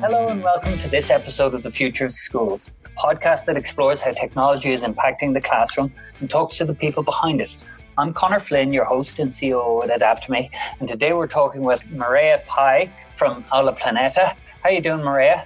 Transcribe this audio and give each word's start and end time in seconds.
Hello 0.00 0.28
and 0.28 0.42
welcome 0.42 0.78
to 0.78 0.88
this 0.88 1.10
episode 1.10 1.52
of 1.52 1.62
The 1.62 1.70
Future 1.70 2.06
of 2.06 2.12
Schools, 2.14 2.70
a 2.86 2.88
podcast 2.88 3.44
that 3.44 3.58
explores 3.58 4.00
how 4.00 4.12
technology 4.12 4.72
is 4.72 4.80
impacting 4.80 5.34
the 5.34 5.42
classroom 5.42 5.92
and 6.20 6.30
talks 6.30 6.56
to 6.56 6.64
the 6.64 6.72
people 6.72 7.02
behind 7.02 7.42
it. 7.42 7.52
I'm 7.98 8.14
Conor 8.14 8.40
Flynn, 8.40 8.72
your 8.72 8.86
host 8.86 9.18
and 9.18 9.30
CEO 9.30 9.86
at 9.86 10.00
AdaptMe, 10.00 10.48
and 10.80 10.88
today 10.88 11.12
we're 11.12 11.26
talking 11.26 11.60
with 11.60 11.82
Mireia 11.82 12.42
Pi 12.46 12.90
from 13.14 13.44
Aula 13.52 13.74
Planeta. 13.74 14.34
How 14.62 14.70
are 14.70 14.72
you 14.72 14.80
doing, 14.80 15.00
Mireia? 15.00 15.44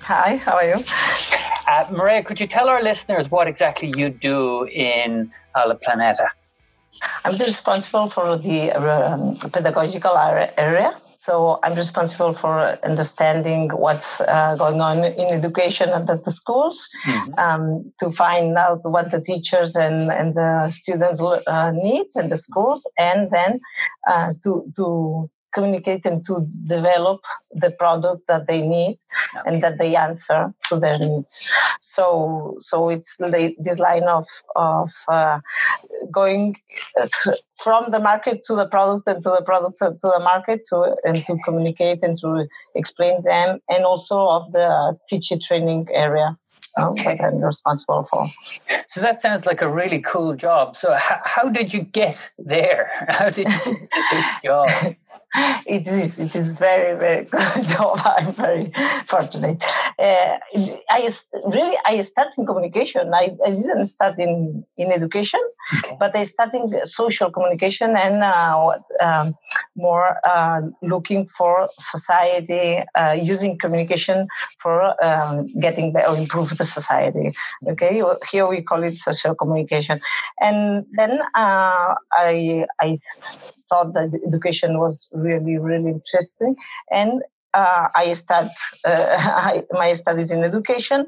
Hi, 0.00 0.36
how 0.36 0.56
are 0.56 0.66
you? 0.66 0.84
Uh, 1.66 1.86
Mireia, 1.86 2.22
could 2.22 2.38
you 2.38 2.46
tell 2.46 2.68
our 2.68 2.82
listeners 2.82 3.30
what 3.30 3.48
exactly 3.48 3.94
you 3.96 4.10
do 4.10 4.64
in 4.64 5.32
Aula 5.54 5.76
Planeta? 5.76 6.28
I'm 7.24 7.34
responsible 7.38 8.10
for 8.10 8.36
the 8.36 8.72
um, 8.72 9.36
pedagogical 9.36 10.18
area 10.58 11.00
so 11.20 11.58
I'm 11.62 11.74
responsible 11.74 12.32
for 12.32 12.78
understanding 12.82 13.68
what's 13.68 14.22
uh, 14.22 14.56
going 14.56 14.80
on 14.80 15.04
in 15.04 15.30
education 15.30 15.90
and 15.90 16.08
at 16.08 16.24
the 16.24 16.30
schools 16.30 16.88
mm-hmm. 17.06 17.38
um, 17.38 17.92
to 18.00 18.10
find 18.10 18.56
out 18.56 18.80
what 18.84 19.10
the 19.10 19.20
teachers 19.20 19.76
and, 19.76 20.10
and 20.10 20.34
the 20.34 20.70
students 20.70 21.20
uh, 21.20 21.72
need 21.72 22.06
and 22.14 22.32
the 22.32 22.38
schools, 22.38 22.90
and 22.96 23.30
then 23.30 23.60
uh, 24.10 24.32
to 24.42 24.72
to 24.76 25.28
communicate 25.54 26.04
and 26.04 26.24
to 26.26 26.46
develop 26.66 27.20
the 27.52 27.70
product 27.70 28.26
that 28.28 28.46
they 28.46 28.62
need 28.62 28.98
okay. 29.36 29.42
and 29.46 29.62
that 29.62 29.78
they 29.78 29.96
answer 29.96 30.52
to 30.68 30.78
their 30.78 30.98
needs 30.98 31.52
so 31.80 32.56
so 32.60 32.88
it's 32.88 33.16
this 33.58 33.78
line 33.78 34.04
of 34.04 34.26
of 34.56 34.90
uh, 35.08 35.40
going 36.10 36.56
uh, 37.00 37.08
from 37.62 37.90
the 37.90 37.98
market 37.98 38.44
to 38.44 38.54
the 38.54 38.66
product 38.66 39.06
and 39.06 39.22
to 39.22 39.30
the 39.30 39.42
product 39.42 39.78
to 39.78 40.08
the 40.14 40.20
market 40.20 40.60
to 40.68 40.96
and 41.04 41.24
to 41.26 41.36
communicate 41.44 42.02
and 42.02 42.18
to 42.18 42.46
explain 42.74 43.22
them 43.24 43.58
and 43.68 43.84
also 43.84 44.16
of 44.28 44.52
the 44.52 44.96
teacher 45.08 45.36
training 45.38 45.86
area 45.92 46.36
okay. 46.78 47.16
that 47.16 47.24
I'm 47.24 47.42
responsible 47.42 48.06
for. 48.10 48.26
So 48.86 49.00
that 49.00 49.20
sounds 49.20 49.46
like 49.46 49.62
a 49.62 49.68
really 49.68 50.00
cool 50.00 50.34
job. 50.34 50.76
So 50.76 50.94
how, 50.94 51.20
how 51.24 51.48
did 51.48 51.72
you 51.72 51.82
get 51.82 52.30
there? 52.38 52.90
How 53.08 53.30
did 53.30 53.48
you 53.48 53.74
get 53.74 53.88
this 54.12 54.26
job? 54.44 54.68
it 55.66 55.86
is 55.86 56.18
it 56.18 56.34
is 56.34 56.54
very 56.54 56.98
very 56.98 57.24
good 57.30 57.68
job. 57.68 58.00
I'm 58.04 58.32
very 58.32 58.72
fortunate. 59.06 59.62
Uh, 59.98 60.38
I 60.90 61.08
really 61.46 61.78
I 61.86 62.02
started 62.02 62.34
in 62.36 62.46
communication. 62.46 63.14
I, 63.14 63.36
I 63.46 63.50
didn't 63.50 63.84
start 63.84 64.18
in 64.18 64.64
in 64.76 64.90
education, 64.90 65.40
okay. 65.78 65.96
but 66.00 66.16
I 66.16 66.24
started 66.24 66.72
in 66.72 66.86
social 66.86 67.30
communication 67.30 67.96
and 67.96 68.24
uh, 68.24 68.72
um, 69.00 69.36
more 69.76 70.16
uh, 70.26 70.62
looking 70.82 71.26
for 71.26 71.68
society 71.78 72.82
uh, 72.96 73.12
using 73.12 73.56
communication 73.56 74.26
for 74.58 75.02
um, 75.04 75.46
getting 75.60 75.92
better 75.92 76.08
or 76.08 76.16
improve 76.16 76.58
the 76.58 76.64
society. 76.64 77.32
Okay, 77.68 78.02
here 78.32 78.48
we 78.48 78.62
call 78.62 78.82
it 78.82 78.98
social 78.98 79.36
communication, 79.36 80.00
and 80.40 80.86
then 80.96 81.20
uh, 81.36 81.94
I 82.12 82.66
I 82.80 82.98
thought 83.68 83.94
that 83.94 84.10
education 84.26 84.80
was 84.80 85.08
really, 85.20 85.58
really 85.58 85.90
interesting. 85.90 86.56
And 86.90 87.22
uh, 87.54 87.88
I 87.94 88.12
start 88.12 88.48
uh, 88.84 88.90
I, 89.18 89.64
my 89.72 89.92
studies 89.92 90.30
in 90.30 90.44
education, 90.44 91.06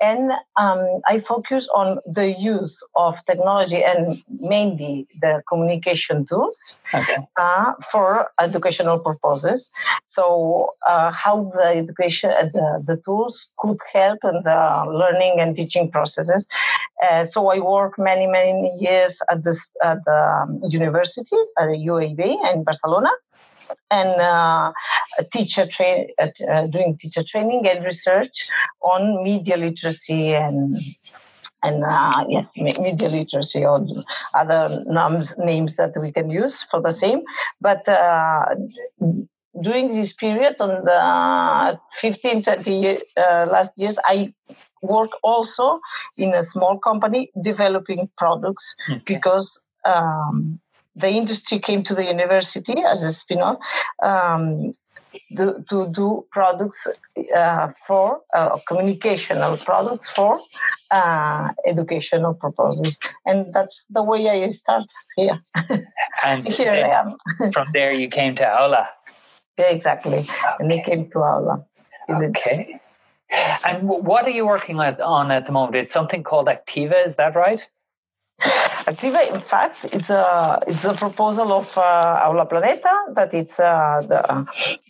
and 0.00 0.32
um, 0.56 1.00
I 1.06 1.20
focus 1.20 1.68
on 1.74 1.98
the 2.06 2.32
use 2.38 2.82
of 2.96 3.24
technology 3.26 3.82
and 3.82 4.22
mainly 4.40 5.06
the 5.20 5.42
communication 5.48 6.26
tools 6.26 6.80
okay. 6.94 7.18
uh, 7.38 7.72
for 7.90 8.30
educational 8.40 8.98
purposes. 8.98 9.70
So, 10.04 10.70
uh, 10.88 11.10
how 11.12 11.52
the 11.54 11.66
education 11.66 12.30
uh, 12.30 12.48
the, 12.52 12.82
the 12.86 13.02
tools 13.02 13.48
could 13.58 13.78
help 13.92 14.20
in 14.24 14.42
the 14.44 14.84
learning 14.88 15.40
and 15.40 15.54
teaching 15.54 15.90
processes. 15.90 16.46
Uh, 17.02 17.24
so, 17.24 17.48
I 17.48 17.58
work 17.58 17.98
many 17.98 18.26
many 18.26 18.72
years 18.78 19.20
at 19.30 19.44
this 19.44 19.68
at 19.82 20.04
the 20.04 20.60
university 20.68 21.36
at 21.58 21.66
the 21.66 21.76
UAB 21.76 22.20
in 22.52 22.64
Barcelona 22.64 23.10
and 23.90 24.20
uh, 24.20 24.72
teacher 25.32 25.66
train 25.66 26.08
uh, 26.20 26.28
uh, 26.50 26.66
doing 26.66 26.96
teacher 26.98 27.22
training 27.22 27.66
and 27.68 27.84
research 27.84 28.48
on 28.82 29.22
media 29.22 29.56
literacy 29.56 30.34
and 30.34 30.76
and 31.62 31.84
uh, 31.84 32.24
yes, 32.28 32.50
media 32.56 33.08
literacy 33.08 33.64
or 33.64 33.86
other 34.34 34.82
names, 34.86 35.34
names 35.38 35.76
that 35.76 35.92
we 36.00 36.10
can 36.10 36.28
use 36.28 36.62
for 36.62 36.80
the 36.80 36.92
same. 36.92 37.20
But 37.60 37.86
uh, 37.88 38.46
during 39.60 39.94
this 39.94 40.12
period, 40.12 40.56
on 40.60 40.84
the 40.84 41.78
15, 42.00 42.42
20 42.42 42.74
year, 42.74 42.98
uh, 43.16 43.46
last 43.50 43.70
years, 43.76 43.98
I 44.04 44.34
work 44.82 45.10
also 45.22 45.78
in 46.16 46.34
a 46.34 46.42
small 46.42 46.78
company 46.78 47.30
developing 47.42 48.10
products 48.18 48.74
okay. 48.90 49.02
because 49.06 49.62
um, 49.84 50.60
the 50.94 51.08
industry 51.08 51.58
came 51.58 51.82
to 51.84 51.94
the 51.94 52.04
university 52.04 52.74
as 52.86 53.02
a 53.02 53.12
spin-off 53.12 53.58
um, 54.02 54.72
to, 55.36 55.64
to, 55.68 55.88
do 55.88 56.24
products 56.30 56.86
uh, 57.34 57.72
for 57.86 58.20
uh, 58.34 58.56
communicational 58.68 59.62
products 59.64 60.10
for 60.10 60.40
uh, 60.90 61.50
educational 61.66 62.34
purposes. 62.34 62.98
And 63.26 63.52
that's 63.52 63.86
the 63.90 64.02
way 64.02 64.28
i 64.28 64.48
start 64.48 64.86
here. 65.16 65.38
And 66.24 66.46
here 66.58 66.72
i 66.72 66.88
am. 67.00 67.16
from 67.52 67.68
there 67.72 67.92
you 67.92 68.08
came 68.08 68.36
to 68.36 68.46
aula. 68.46 68.88
Yeah, 69.58 69.70
exactly. 69.70 70.18
Okay. 70.18 70.28
and 70.60 70.72
I 70.72 70.82
came 70.82 71.10
to 71.10 71.18
aula. 71.18 71.64
Okay. 72.08 72.80
And 73.64 73.88
what 73.88 74.26
are 74.26 74.30
you 74.30 74.46
working 74.46 74.78
on 74.80 75.30
at 75.30 75.46
the 75.46 75.52
moment? 75.52 75.76
It's 75.76 75.92
something 75.92 76.22
called 76.22 76.48
activa 76.48 77.06
is 77.06 77.16
that 77.16 77.34
right 77.34 77.66
Activa, 78.86 79.32
in 79.32 79.40
fact, 79.40 79.84
it's 79.92 80.10
a 80.10 80.60
it's 80.66 80.84
a 80.84 80.94
proposal 80.94 81.52
of 81.52 81.76
uh, 81.78 82.26
Aula 82.26 82.46
Planeta 82.46 83.14
that 83.14 83.32
it's 83.32 83.60
uh, 83.60 84.02
the 84.08 84.20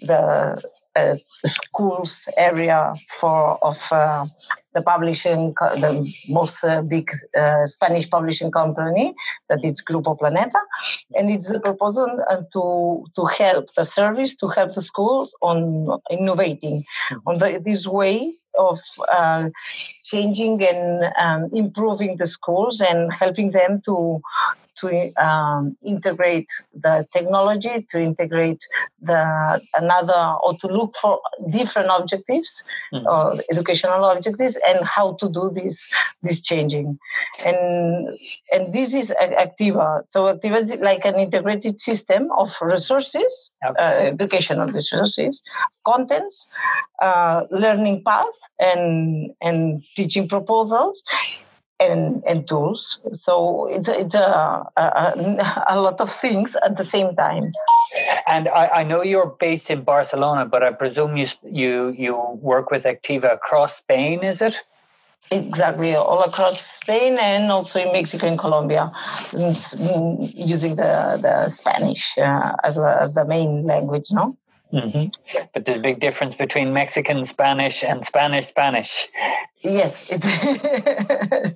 the 0.02 0.62
uh, 0.96 1.16
schools 1.44 2.28
area 2.36 2.94
for 3.20 3.58
of 3.62 3.78
uh, 3.90 4.24
the 4.74 4.82
publishing, 4.82 5.52
the 5.60 6.10
most 6.28 6.64
uh, 6.64 6.80
big 6.82 7.10
uh, 7.38 7.66
Spanish 7.66 8.08
publishing 8.08 8.50
company, 8.50 9.14
that 9.48 9.60
it's 9.62 9.82
Grupo 9.82 10.18
Planeta, 10.18 10.60
and 11.14 11.30
it's 11.30 11.48
the 11.48 11.60
proposal 11.60 12.08
uh, 12.30 12.42
to 12.52 13.04
to 13.16 13.26
help 13.26 13.66
the 13.74 13.84
service, 13.84 14.34
to 14.36 14.48
help 14.48 14.74
the 14.74 14.82
schools 14.82 15.34
on 15.42 16.00
innovating 16.10 16.82
mm-hmm. 16.82 17.28
on 17.28 17.38
the, 17.38 17.60
this 17.62 17.86
way 17.86 18.32
of 18.58 18.78
uh, 19.12 19.48
changing 20.12 20.62
and 20.62 21.12
um, 21.18 21.50
improving 21.52 22.16
the 22.18 22.26
schools 22.26 22.80
and 22.80 23.12
helping 23.12 23.50
them 23.50 23.80
to 23.86 24.20
to 24.82 25.12
um, 25.24 25.76
integrate 25.84 26.48
the 26.74 27.06
technology, 27.12 27.86
to 27.90 28.00
integrate 28.00 28.62
the 29.00 29.60
another, 29.76 30.36
or 30.42 30.56
to 30.58 30.66
look 30.66 30.96
for 31.00 31.20
different 31.50 31.88
objectives, 31.90 32.64
mm. 32.92 33.04
or 33.06 33.40
educational 33.50 34.04
objectives, 34.04 34.58
and 34.66 34.84
how 34.84 35.14
to 35.20 35.28
do 35.28 35.50
this 35.54 35.88
this 36.22 36.40
changing. 36.40 36.98
And 37.44 38.18
and 38.52 38.72
this 38.72 38.92
is 38.94 39.12
Activa. 39.20 40.02
So 40.08 40.24
Activa 40.24 40.56
is 40.56 40.74
like 40.80 41.04
an 41.04 41.14
integrated 41.14 41.80
system 41.80 42.30
of 42.32 42.54
resources, 42.60 43.50
okay. 43.64 43.82
uh, 43.82 44.12
educational 44.12 44.68
resources, 44.68 45.42
contents, 45.86 46.50
uh, 47.00 47.44
learning 47.50 48.02
path, 48.04 48.38
and 48.58 49.32
and 49.40 49.82
teaching 49.96 50.28
proposals 50.28 51.02
and, 51.90 52.22
and 52.24 52.48
tools. 52.48 52.98
So 53.12 53.66
it's 53.66 53.88
it's 53.88 54.14
a, 54.14 54.64
a, 54.76 55.64
a 55.68 55.80
lot 55.80 56.00
of 56.00 56.12
things 56.12 56.56
at 56.64 56.76
the 56.76 56.84
same 56.84 57.14
time. 57.16 57.52
And 58.26 58.48
I, 58.48 58.66
I, 58.68 58.82
know 58.84 59.02
you're 59.02 59.36
based 59.38 59.70
in 59.70 59.82
Barcelona, 59.82 60.46
but 60.46 60.62
I 60.62 60.72
presume 60.72 61.16
you 61.16 61.26
you 61.44 61.94
you 61.98 62.16
work 62.40 62.70
with 62.70 62.84
Activa 62.84 63.34
across 63.34 63.76
Spain, 63.76 64.22
is 64.24 64.40
it? 64.40 64.56
Exactly, 65.30 65.94
all 65.94 66.22
across 66.22 66.60
Spain 66.60 67.16
and 67.18 67.50
also 67.52 67.80
in 67.80 67.92
Mexico 67.92 68.26
and 68.26 68.38
Colombia, 68.38 68.90
using 69.32 70.76
the 70.76 71.18
the 71.20 71.48
Spanish 71.48 72.16
uh, 72.18 72.52
as 72.64 72.76
a, 72.76 72.98
as 73.00 73.14
the 73.14 73.24
main 73.24 73.64
language, 73.64 74.08
no. 74.10 74.36
Mm-hmm. 74.72 75.08
But 75.52 75.64
there's 75.64 75.78
a 75.78 75.80
big 75.80 76.00
difference 76.00 76.34
between 76.34 76.72
Mexican 76.72 77.24
Spanish 77.24 77.84
and 77.84 78.04
Spanish 78.04 78.46
Spanish. 78.46 79.08
Yes, 79.60 80.04
it, 80.08 80.24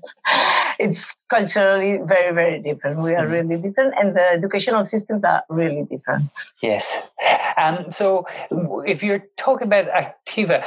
it's 0.79 1.15
culturally 1.29 1.99
very, 2.05 2.35
very 2.35 2.61
different. 2.61 3.03
We 3.03 3.15
are 3.15 3.25
mm-hmm. 3.25 3.49
really 3.49 3.63
different, 3.63 3.95
and 3.99 4.15
the 4.15 4.23
educational 4.23 4.85
systems 4.85 5.25
are 5.25 5.43
really 5.49 5.85
different. 5.85 6.31
Yes. 6.63 6.99
Um, 7.57 7.91
so, 7.91 8.27
if 8.87 9.03
you're 9.03 9.25
talking 9.37 9.67
about 9.67 9.87
Activa, 9.89 10.63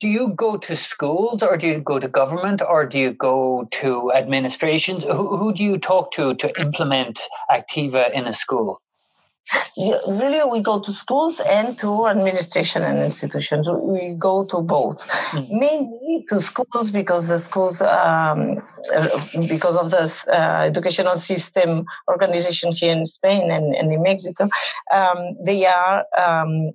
do 0.00 0.08
you 0.08 0.28
go 0.36 0.56
to 0.56 0.74
schools 0.74 1.42
or 1.42 1.56
do 1.56 1.68
you 1.68 1.78
go 1.78 1.98
to 2.00 2.08
government 2.08 2.60
or 2.60 2.84
do 2.84 2.98
you 2.98 3.12
go 3.12 3.68
to 3.70 4.12
administrations? 4.12 5.04
Who, 5.04 5.36
who 5.36 5.54
do 5.54 5.62
you 5.62 5.78
talk 5.78 6.10
to 6.12 6.34
to 6.34 6.60
implement 6.60 7.20
Activa 7.50 8.12
in 8.12 8.26
a 8.26 8.34
school? 8.34 8.82
Really 10.08 10.40
we 10.50 10.60
go 10.60 10.80
to 10.80 10.92
schools 10.92 11.40
and 11.40 11.78
to 11.78 12.06
administration 12.06 12.82
and 12.82 12.98
institutions. 12.98 13.68
We 13.68 14.14
go 14.18 14.44
to 14.46 14.60
both. 14.60 15.06
Mm. 15.32 15.50
mainly 15.50 16.24
to 16.28 16.40
schools 16.40 16.90
because 16.90 17.28
the 17.28 17.38
schools 17.38 17.80
um, 17.80 18.62
uh, 18.94 19.08
because 19.48 19.76
of 19.76 19.90
the 19.90 20.04
uh, 20.28 20.66
educational 20.66 21.16
system 21.16 21.84
organization 22.08 22.72
here 22.72 22.92
in 22.92 23.04
spain 23.04 23.50
and, 23.50 23.74
and 23.74 23.92
in 23.92 24.02
mexico 24.02 24.48
um, 24.92 25.36
they 25.44 25.66
are 25.66 26.04
um, 26.16 26.70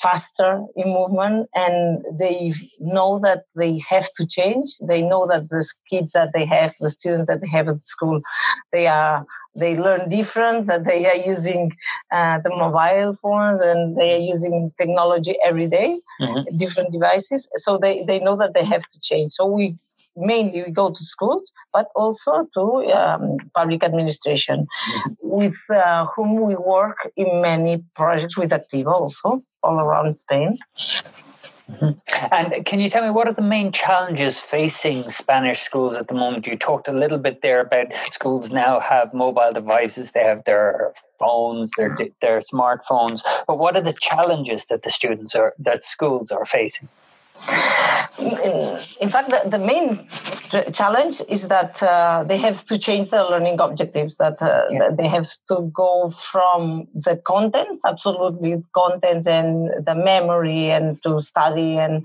faster 0.00 0.62
in 0.76 0.88
movement 0.88 1.48
and 1.54 2.04
they 2.18 2.52
know 2.80 3.18
that 3.20 3.44
they 3.54 3.78
have 3.88 4.08
to 4.16 4.26
change. 4.26 4.78
They 4.80 5.02
know 5.02 5.26
that 5.26 5.48
the 5.48 5.64
kids 5.88 6.12
that 6.12 6.30
they 6.32 6.44
have 6.46 6.74
the 6.80 6.90
students 6.90 7.28
that 7.28 7.40
they 7.40 7.48
have 7.48 7.68
at 7.68 7.82
school 7.84 8.20
they 8.72 8.86
are 8.86 9.26
they 9.56 9.76
learn 9.76 10.08
different 10.08 10.66
that 10.66 10.84
they 10.84 11.06
are 11.06 11.14
using 11.14 11.72
uh, 12.12 12.38
the 12.40 12.50
mobile 12.50 13.16
phones 13.22 13.60
and 13.60 13.96
they 13.96 14.14
are 14.14 14.24
using 14.34 14.72
technology 14.78 15.36
every 15.44 15.68
day, 15.68 15.96
mm-hmm. 16.20 16.56
different 16.56 16.92
devices 16.92 17.48
so 17.56 17.78
they, 17.78 18.04
they 18.04 18.18
know 18.18 18.36
that 18.36 18.54
they 18.54 18.64
have 18.64 18.82
to 18.82 18.98
change 19.00 19.32
so 19.32 19.46
we 19.46 19.74
mainly 20.16 20.62
we 20.62 20.70
go 20.70 20.90
to 20.90 21.04
schools 21.04 21.52
but 21.72 21.88
also 21.94 22.48
to 22.54 22.62
um, 22.92 23.36
public 23.54 23.82
administration 23.82 24.66
mm-hmm. 24.66 25.12
with 25.22 25.56
uh, 25.70 26.06
whom 26.14 26.40
we 26.40 26.54
work 26.56 26.98
in 27.16 27.40
many 27.40 27.82
projects 27.94 28.36
with 28.36 28.50
activa 28.50 28.92
also 28.92 29.42
all 29.62 29.80
around 29.80 30.14
spain. 30.16 30.56
Mm-hmm. 31.70 32.34
And 32.34 32.66
can 32.66 32.78
you 32.78 32.90
tell 32.90 33.02
me 33.02 33.10
what 33.10 33.26
are 33.26 33.32
the 33.32 33.40
main 33.40 33.72
challenges 33.72 34.38
facing 34.38 35.08
Spanish 35.08 35.60
schools 35.60 35.96
at 35.96 36.08
the 36.08 36.14
moment? 36.14 36.46
You 36.46 36.58
talked 36.58 36.88
a 36.88 36.92
little 36.92 37.16
bit 37.16 37.40
there 37.40 37.60
about 37.60 37.86
schools 38.10 38.50
now 38.50 38.80
have 38.80 39.14
mobile 39.14 39.50
devices, 39.52 40.12
they 40.12 40.24
have 40.24 40.44
their 40.44 40.92
phones, 41.18 41.70
their 41.78 41.96
their 42.20 42.40
smartphones. 42.40 43.22
But 43.46 43.58
what 43.58 43.76
are 43.76 43.80
the 43.80 43.94
challenges 43.94 44.66
that 44.66 44.82
the 44.82 44.90
students 44.90 45.34
are 45.34 45.54
that 45.58 45.82
schools 45.82 46.30
are 46.30 46.44
facing? 46.44 46.88
In 49.00 49.10
fact, 49.10 49.30
the, 49.30 49.42
the, 49.48 49.58
main 49.58 50.06
challenge 50.72 51.20
is 51.28 51.48
that 51.48 51.82
uh, 51.82 52.24
they 52.24 52.38
have 52.38 52.64
to 52.64 52.78
change 52.78 53.10
their 53.10 53.24
learning 53.24 53.60
objectives, 53.60 54.16
that, 54.16 54.40
uh, 54.40 54.64
yeah. 54.70 54.78
that, 54.78 54.96
they 54.96 55.08
have 55.08 55.28
to 55.48 55.70
go 55.74 56.10
from 56.10 56.86
the 56.94 57.16
contents, 57.16 57.84
absolutely 57.84 58.62
contents 58.74 59.26
and 59.26 59.70
the 59.84 59.94
memory 59.94 60.70
and 60.70 61.02
to 61.02 61.20
study 61.20 61.76
and, 61.76 62.02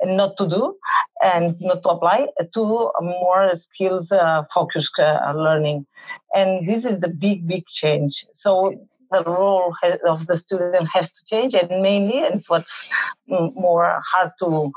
and 0.00 0.16
not 0.16 0.36
to 0.36 0.48
do 0.48 0.76
and 1.22 1.60
not 1.60 1.82
to 1.82 1.90
apply, 1.90 2.26
to 2.52 2.90
more 3.00 3.54
skills 3.54 4.12
uh, 4.12 4.42
focused 4.52 4.98
uh, 4.98 5.32
learning. 5.34 5.86
And 6.34 6.66
this 6.68 6.84
is 6.84 7.00
the 7.00 7.08
big, 7.08 7.46
big 7.46 7.66
change. 7.68 8.26
So 8.32 8.74
the 9.10 9.22
role 9.24 9.74
of 10.06 10.26
the 10.26 10.36
student 10.36 10.88
has 10.92 11.10
to 11.12 11.24
change 11.24 11.54
and 11.54 11.82
mainly 11.82 12.18
and 12.18 12.42
what's 12.48 12.88
more 13.28 14.00
hard 14.12 14.30
to 14.38 14.70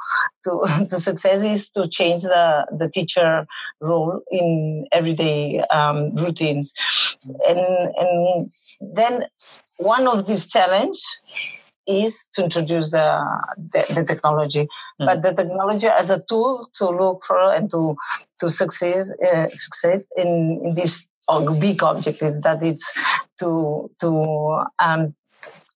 to, 0.43 0.87
to 0.89 1.01
success 1.01 1.43
is 1.43 1.69
to 1.69 1.87
change 1.87 2.23
the 2.23 2.65
the 2.77 2.89
teacher 2.89 3.45
role 3.81 4.21
in 4.31 4.85
everyday 4.91 5.59
um, 5.71 6.15
routines 6.15 6.73
and 7.47 7.59
and 7.97 8.51
then 8.81 9.25
one 9.77 10.07
of 10.07 10.27
these 10.27 10.47
challenge 10.47 10.99
is 11.87 12.25
to 12.33 12.43
introduce 12.43 12.91
the 12.91 13.07
the, 13.57 13.85
the 13.93 14.03
technology, 14.03 14.67
mm. 15.01 15.05
but 15.05 15.21
the 15.23 15.33
technology 15.33 15.87
as 15.87 16.09
a 16.09 16.21
tool 16.29 16.69
to 16.77 16.89
look 16.89 17.23
for 17.25 17.53
and 17.53 17.71
to 17.71 17.95
to 18.39 18.49
succeed 18.49 19.05
uh, 19.25 19.47
succeed 19.47 20.01
in, 20.17 20.61
in 20.65 20.73
this 20.75 21.07
big 21.59 21.83
objective 21.83 22.41
that 22.43 22.63
it's 22.63 22.97
to 23.39 23.89
to 23.99 24.63
um, 24.79 25.15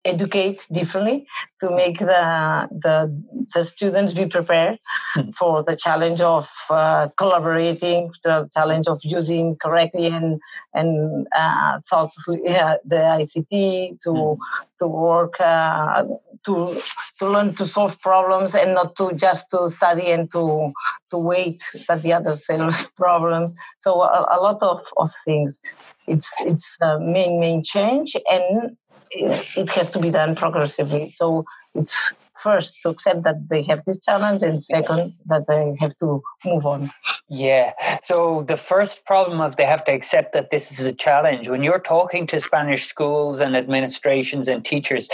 educate 0.04 0.66
differently 0.72 1.28
to 1.60 1.70
make 1.70 2.00
the 2.00 2.68
the, 2.72 3.24
the 3.54 3.64
students 3.64 4.14
be 4.14 4.26
prepared 4.26 4.80
hmm. 5.14 5.30
for 5.32 5.64
the 5.64 5.76
challenge 5.76 6.22
of 6.22 6.50
uh, 6.70 7.08
collaborating 7.18 8.12
the 8.24 8.50
challenge 8.54 8.88
of 8.88 9.00
using 9.04 9.56
correctly 9.62 10.08
and 10.08 10.40
and 10.74 11.28
uh, 11.36 11.80
thoughtfully 11.90 12.48
uh, 12.48 12.78
the 12.86 12.96
ICT 12.96 14.00
to 14.02 14.10
mm. 14.10 14.38
to 14.80 14.88
work 14.88 15.40
uh, 15.40 16.04
to 16.46 16.82
to 17.20 17.30
learn 17.30 17.56
to 17.56 17.66
solve 17.66 18.00
problems 18.00 18.56
and 18.56 18.74
not 18.74 18.96
to 18.98 19.14
just 19.14 19.50
to 19.52 19.70
study 19.70 20.12
and 20.12 20.32
to 20.32 20.72
to 21.10 21.18
wait 21.18 21.62
that 21.88 22.02
the 22.02 22.14
others 22.14 22.46
solve 22.46 22.74
problems. 22.98 23.54
So 23.78 24.02
a, 24.02 24.38
a 24.38 24.40
lot 24.42 24.62
of, 24.62 24.86
of 24.98 25.12
things. 25.26 25.60
It's 26.08 26.30
it's 26.42 26.78
a 26.82 27.00
main 27.00 27.40
main 27.40 27.64
change 27.64 28.16
and 28.30 28.78
it, 29.12 29.70
has 29.70 29.90
to 29.90 30.00
be 30.00 30.10
done 30.10 30.36
progressively. 30.36 31.12
So 31.12 31.46
it's 31.76 32.14
first 32.42 32.76
to 32.82 32.90
accept 32.90 33.24
that 33.24 33.50
they 33.50 33.62
have 33.64 33.84
this 33.86 34.00
challenge 34.00 34.42
and 34.42 34.64
second 34.64 35.14
that 35.28 35.46
they 35.48 35.76
have 35.80 35.96
to 36.00 36.22
move 36.44 36.66
on. 36.66 36.92
Yeah. 37.28 37.74
So 38.04 38.44
the 38.48 38.58
first 38.58 39.06
problem 39.06 39.42
of 39.42 39.58
they 39.58 39.66
have 39.66 39.86
to 39.86 39.92
accept 39.92 40.34
that 40.34 40.50
this 40.50 40.72
is 40.72 40.86
a 40.86 40.94
challenge. 40.94 41.48
When 41.48 41.64
you're 41.64 41.80
talking 41.80 42.26
to 42.28 42.40
spanish 42.40 42.88
schools 42.88 43.40
and 43.40 43.56
administrations 43.56 44.48
and 44.48 44.66
teachers 44.66 45.08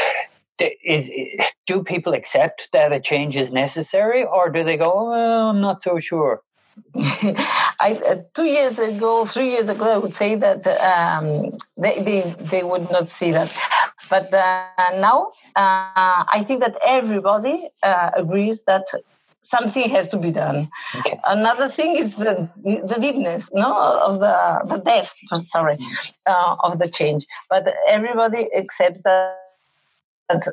is 0.83 1.09
do 1.65 1.83
people 1.83 2.13
accept 2.13 2.69
that 2.73 2.91
a 2.91 2.99
change 2.99 3.37
is 3.37 3.51
necessary 3.51 4.23
or 4.25 4.49
do 4.49 4.63
they 4.63 4.77
go 4.77 5.13
i'm 5.13 5.61
not 5.61 5.81
so 5.81 5.99
sure 5.99 6.41
I, 6.95 7.99
uh, 8.05 8.21
two 8.33 8.45
years 8.45 8.77
ago, 8.79 9.25
three 9.25 9.49
years 9.49 9.69
ago, 9.69 9.85
I 9.85 9.97
would 9.97 10.15
say 10.15 10.35
that 10.35 10.65
um, 10.67 11.57
they, 11.75 12.01
they, 12.03 12.35
they 12.51 12.63
would 12.63 12.89
not 12.91 13.09
see 13.09 13.31
that. 13.31 13.51
But 14.09 14.33
uh, 14.33 14.67
now, 14.99 15.31
uh, 15.55 16.23
I 16.29 16.43
think 16.47 16.61
that 16.61 16.77
everybody 16.85 17.69
uh, 17.83 18.11
agrees 18.15 18.63
that 18.63 18.85
something 19.41 19.89
has 19.89 20.07
to 20.09 20.17
be 20.17 20.31
done. 20.31 20.69
Okay. 20.95 21.19
Another 21.25 21.69
thing 21.69 21.95
is 21.95 22.15
the 22.15 22.49
the 22.63 22.97
deepness, 22.99 23.43
no, 23.53 23.73
of 23.75 24.19
the 24.19 24.75
the 24.75 24.77
depth. 24.77 25.15
Sorry, 25.35 25.77
mm. 25.77 26.13
uh, 26.25 26.55
of 26.63 26.79
the 26.79 26.89
change. 26.89 27.25
But 27.49 27.73
everybody 27.87 28.49
accepts 28.55 29.01
that 29.03 29.46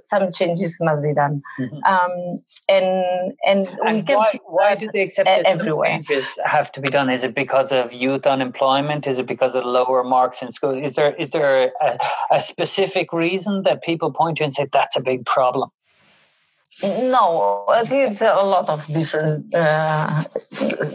some 0.05 0.33
changes 0.33 0.77
must 0.81 1.03
be 1.03 1.15
done. 1.15 1.43
Mm-hmm. 1.59 1.77
Um, 1.85 2.43
and 2.69 3.33
and, 3.45 3.69
and 3.85 3.97
we 3.97 4.03
can 4.03 4.17
why, 4.17 4.41
why 4.47 4.75
do 4.77 4.89
they 4.93 5.03
accept 5.03 5.27
that 5.27 5.45
everywhere? 5.45 5.95
changes 5.95 6.39
have 6.45 6.73
to 6.73 6.81
be 6.81 6.91
done? 6.91 7.11
Is 7.11 7.25
it 7.25 7.35
because 7.35 7.73
of 7.73 7.93
youth 7.93 8.27
unemployment? 8.27 9.07
Is 9.07 9.19
it 9.19 9.27
because 9.27 9.55
of 9.55 9.65
lower 9.65 10.05
marks 10.05 10.43
in 10.43 10.53
school? 10.53 10.73
Is 10.73 10.95
there 10.95 11.15
is 11.15 11.31
there 11.31 11.73
a, 11.81 11.99
a 12.31 12.41
specific 12.41 13.13
reason 13.13 13.63
that 13.65 13.83
people 13.83 14.13
point 14.13 14.39
to 14.39 14.45
and 14.45 14.55
say 14.55 14.67
that's 14.73 14.97
a 14.97 15.01
big 15.01 15.27
problem? 15.27 15.71
No, 16.83 17.65
I 17.69 17.85
think 17.85 18.13
it's 18.13 18.23
a 18.23 18.35
lot 18.35 18.69
of 18.69 18.85
different 18.87 19.55
uh, 19.55 20.25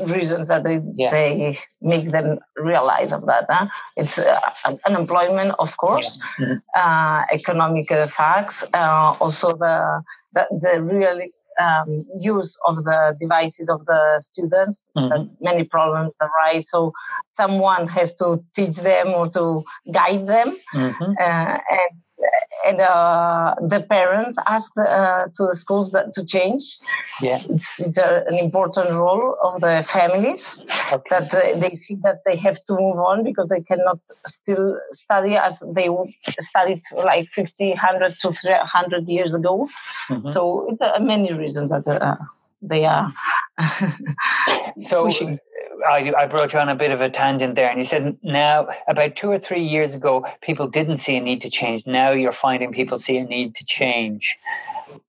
reasons 0.05 0.49
that 0.49 0.63
they 0.63 0.81
yeah. 0.95 1.09
they 1.09 1.59
make 1.81 2.11
them 2.11 2.39
realize 2.57 3.13
of 3.13 3.25
that. 3.27 3.45
Huh? 3.49 3.67
It's 3.95 4.19
uh, 4.19 4.39
unemployment, 4.85 5.53
of 5.57 5.75
course, 5.77 6.19
yeah. 6.39 6.45
mm-hmm. 6.45 6.57
uh, 6.75 7.23
economic 7.31 7.87
facts, 8.11 8.63
uh, 8.73 9.15
also 9.21 9.51
the 9.51 10.03
the, 10.33 10.47
the 10.61 10.81
really 10.81 11.31
um, 11.61 12.05
use 12.19 12.57
of 12.65 12.83
the 12.83 13.15
devices 13.19 13.69
of 13.69 13.85
the 13.85 14.19
students. 14.19 14.89
Mm-hmm. 14.97 15.33
many 15.41 15.63
problems 15.63 16.11
arise, 16.19 16.69
so 16.69 16.91
someone 17.37 17.87
has 17.87 18.13
to 18.15 18.43
teach 18.53 18.75
them 18.75 19.09
or 19.09 19.29
to 19.29 19.63
guide 19.93 20.27
them, 20.27 20.57
mm-hmm. 20.75 21.11
Uh, 21.19 21.57
and 21.57 21.91
and 22.65 22.81
uh, 22.81 23.55
the 23.61 23.81
parents 23.81 24.37
ask 24.45 24.71
uh, 24.77 25.25
to 25.35 25.47
the 25.47 25.55
schools 25.55 25.91
that 25.91 26.13
to 26.13 26.25
change. 26.25 26.63
Yeah, 27.21 27.41
it's, 27.49 27.79
it's 27.79 27.97
a, 27.97 28.23
an 28.27 28.35
important 28.35 28.91
role 28.91 29.37
of 29.43 29.61
the 29.61 29.85
families 29.87 30.65
okay. 30.91 31.01
that 31.09 31.31
they, 31.31 31.59
they, 31.59 31.75
see 31.75 31.95
that 32.03 32.19
they 32.25 32.35
have 32.35 32.63
to 32.65 32.73
move 32.73 32.97
on 32.97 33.23
because 33.23 33.49
they 33.49 33.61
cannot 33.61 33.99
still 34.25 34.77
study 34.91 35.35
as 35.35 35.63
they 35.73 35.89
studied 36.39 36.81
like 36.95 37.29
50, 37.29 37.69
100 37.69 38.15
to 38.21 38.33
300 38.33 39.07
years 39.07 39.33
ago. 39.33 39.69
Mm-hmm. 40.09 40.29
So 40.29 40.67
it's 40.69 40.81
uh, 40.81 40.99
many 40.99 41.33
reasons 41.33 41.69
that 41.69 41.87
uh, 41.87 42.17
they 42.61 42.85
are 42.85 43.13
so 44.87 45.05
pushing. 45.05 45.39
I, 45.87 46.11
I 46.17 46.25
brought 46.25 46.53
you 46.53 46.59
on 46.59 46.69
a 46.69 46.75
bit 46.75 46.91
of 46.91 47.01
a 47.01 47.09
tangent 47.09 47.55
there, 47.55 47.69
and 47.69 47.79
you 47.79 47.85
said 47.85 48.17
now 48.23 48.67
about 48.87 49.15
two 49.15 49.31
or 49.31 49.39
three 49.39 49.63
years 49.63 49.95
ago, 49.95 50.25
people 50.41 50.67
didn't 50.67 50.97
see 50.97 51.15
a 51.15 51.21
need 51.21 51.41
to 51.41 51.49
change. 51.49 51.85
Now 51.85 52.11
you're 52.11 52.31
finding 52.31 52.71
people 52.71 52.99
see 52.99 53.17
a 53.17 53.23
need 53.23 53.55
to 53.55 53.65
change. 53.65 54.37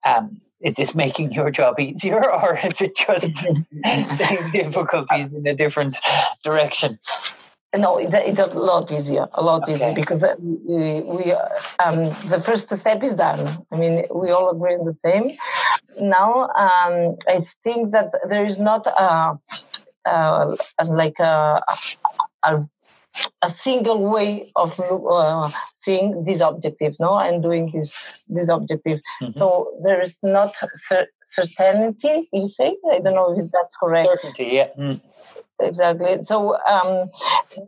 Um, 0.04 0.40
is 0.60 0.76
this 0.76 0.94
making 0.94 1.32
your 1.32 1.50
job 1.50 1.80
easier, 1.80 2.30
or 2.42 2.58
is 2.58 2.80
it 2.80 2.96
just 2.96 3.30
difficulties 4.52 5.32
in 5.32 5.46
a 5.46 5.54
different 5.54 5.96
direction? 6.44 6.98
No, 7.76 7.98
it's 7.98 8.40
a 8.40 8.46
lot 8.46 8.90
easier, 8.90 9.28
a 9.32 9.42
lot 9.42 9.62
okay. 9.62 9.74
easier 9.74 9.94
because 9.94 10.24
uh, 10.24 10.34
we, 10.40 11.02
we 11.02 11.32
um, 11.78 12.06
the 12.28 12.42
first 12.44 12.74
step 12.74 13.02
is 13.04 13.14
done. 13.14 13.64
I 13.70 13.76
mean, 13.76 14.06
we 14.12 14.30
all 14.30 14.50
agree 14.50 14.74
on 14.74 14.84
the 14.84 14.94
same. 14.94 15.36
Now, 16.00 16.48
um, 16.48 17.16
I 17.28 17.46
think 17.62 17.92
that 17.92 18.10
there 18.28 18.44
is 18.44 18.58
not 18.58 18.88
a, 18.88 19.38
uh, 20.06 20.56
like 20.86 21.18
a, 21.18 21.62
a 22.44 22.64
a 23.42 23.50
single 23.50 23.98
way 24.04 24.52
of 24.56 24.78
uh, 24.80 25.50
seeing 25.74 26.24
this 26.24 26.40
objective 26.40 26.96
no? 27.00 27.18
And 27.18 27.42
doing 27.42 27.70
this 27.74 28.22
this 28.28 28.48
objective. 28.48 29.00
Mm-hmm. 29.22 29.32
so 29.32 29.72
there 29.82 30.00
is 30.00 30.18
not 30.22 30.54
cer- 30.74 31.08
certainty 31.24 32.28
you 32.32 32.46
say? 32.46 32.76
I 32.90 33.00
don't 33.00 33.14
know 33.14 33.36
if 33.36 33.50
that's 33.50 33.76
correct. 33.76 34.06
Certainty 34.06 34.50
yeah. 34.52 34.68
Mm. 34.78 35.00
exactly. 35.60 36.24
So 36.24 36.56
um, 36.66 37.10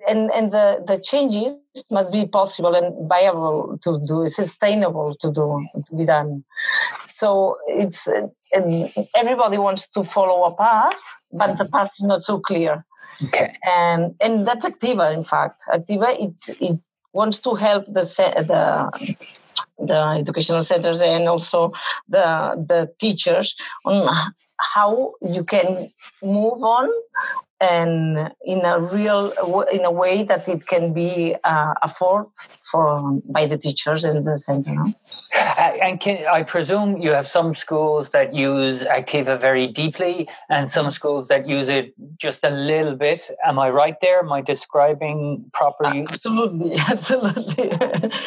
and 0.08 0.30
and 0.30 0.52
the 0.52 0.84
the 0.86 0.98
changes 0.98 1.56
must 1.90 2.12
be 2.12 2.26
possible 2.26 2.74
and 2.74 3.08
viable 3.08 3.78
to 3.82 4.00
do 4.06 4.28
sustainable 4.28 5.16
to 5.20 5.32
do 5.32 5.66
to 5.86 5.96
be 5.96 6.04
done 6.04 6.44
so 7.23 7.31
it's 7.83 8.00
everybody 9.23 9.59
wants 9.67 9.88
to 9.97 10.05
follow 10.14 10.38
a 10.50 10.55
path 10.64 11.02
but 11.41 11.50
the 11.59 11.64
mm-hmm. 11.64 11.76
path 11.76 11.91
is 11.99 12.07
not 12.12 12.23
so 12.31 12.38
clear 12.50 12.85
Okay. 13.25 13.55
And 13.64 14.14
and 14.21 14.47
that's 14.47 14.67
Activa, 14.67 15.12
in 15.12 15.25
fact. 15.25 15.62
Activa 15.73 16.09
it 16.19 16.57
it 16.61 16.79
wants 17.12 17.38
to 17.41 17.55
help 17.55 17.85
the 17.87 18.02
the 18.50 18.62
the 19.79 20.00
educational 20.21 20.61
centers 20.61 21.00
and 21.00 21.29
also 21.29 21.73
the 22.09 22.26
the 22.69 22.91
teachers 22.99 23.55
on 23.85 24.09
how 24.75 25.12
you 25.21 25.45
can 25.45 25.91
move 26.23 26.62
on 26.62 26.88
and 27.62 28.33
in 28.45 28.64
a 28.64 28.81
real 28.81 29.33
in 29.73 29.85
a 29.85 29.90
way 29.90 30.25
that 30.25 30.49
it 30.49 30.66
can 30.66 30.92
be 30.92 31.37
uh, 31.45 31.75
afforded 31.83 32.28
for 32.71 33.21
by 33.26 33.47
the 33.47 33.57
teachers 33.57 34.04
in 34.04 34.25
the 34.25 34.37
center. 34.37 34.75
No? 34.75 34.92
And 35.38 36.00
can, 36.00 36.26
I 36.26 36.42
presume 36.42 36.97
you 37.00 37.12
have 37.12 37.28
some 37.28 37.54
schools 37.54 38.11
that 38.11 38.35
use 38.35 38.83
Activa 38.83 39.40
very 39.40 39.69
deeply, 39.69 40.28
and 40.49 40.71
some 40.71 40.90
schools 40.90 41.28
that 41.28 41.49
use 41.49 41.69
it 41.69 41.95
just 42.19 42.42
a 42.42 42.50
little 42.50 42.97
bit. 42.97 43.31
Am 43.45 43.59
I 43.59 43.71
right 43.71 43.97
there? 44.02 44.19
Am 44.19 44.33
I 44.33 44.40
describing 44.40 45.45
properly? 45.52 46.07
Absolutely, 46.11 46.75
absolutely. 46.95 47.69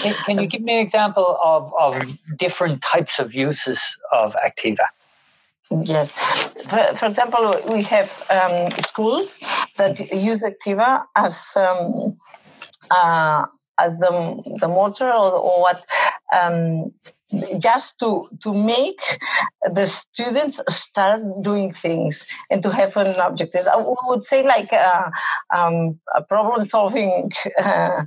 can, 0.03 0.15
can 0.25 0.39
you 0.39 0.47
give 0.47 0.61
me 0.61 0.79
an 0.79 0.85
example 0.85 1.37
of 1.43 1.73
of 1.77 2.17
different 2.37 2.81
types 2.81 3.19
of 3.19 3.35
uses 3.35 3.99
of 4.13 4.35
Activa? 4.35 4.87
Yes. 5.71 6.11
For, 6.69 6.95
for, 6.97 7.05
example, 7.07 7.59
we 7.67 7.81
have 7.83 8.11
um, 8.29 8.71
schools 8.79 9.39
that 9.77 9.99
use 10.11 10.43
Activa 10.43 11.03
as 11.15 11.53
um, 11.55 12.17
uh, 12.91 13.45
as 13.79 13.97
the 13.97 14.57
the 14.61 14.67
motor 14.67 15.07
or, 15.07 15.31
or 15.33 15.61
what 15.61 15.83
um, 16.37 16.93
just 17.57 17.97
to 17.99 18.27
to 18.41 18.53
make 18.53 18.99
the 19.73 19.85
students 19.85 20.61
start 20.69 21.21
doing 21.41 21.73
things 21.73 22.25
and 22.51 22.61
to 22.61 22.71
have 22.71 22.95
an 22.97 23.19
objective. 23.19 23.65
I 23.67 23.83
would 24.07 24.23
say 24.23 24.43
like 24.43 24.71
uh, 24.71 25.09
um, 25.55 25.99
a 26.15 26.21
problem 26.21 26.67
solving 26.67 27.31
uh, 27.59 28.03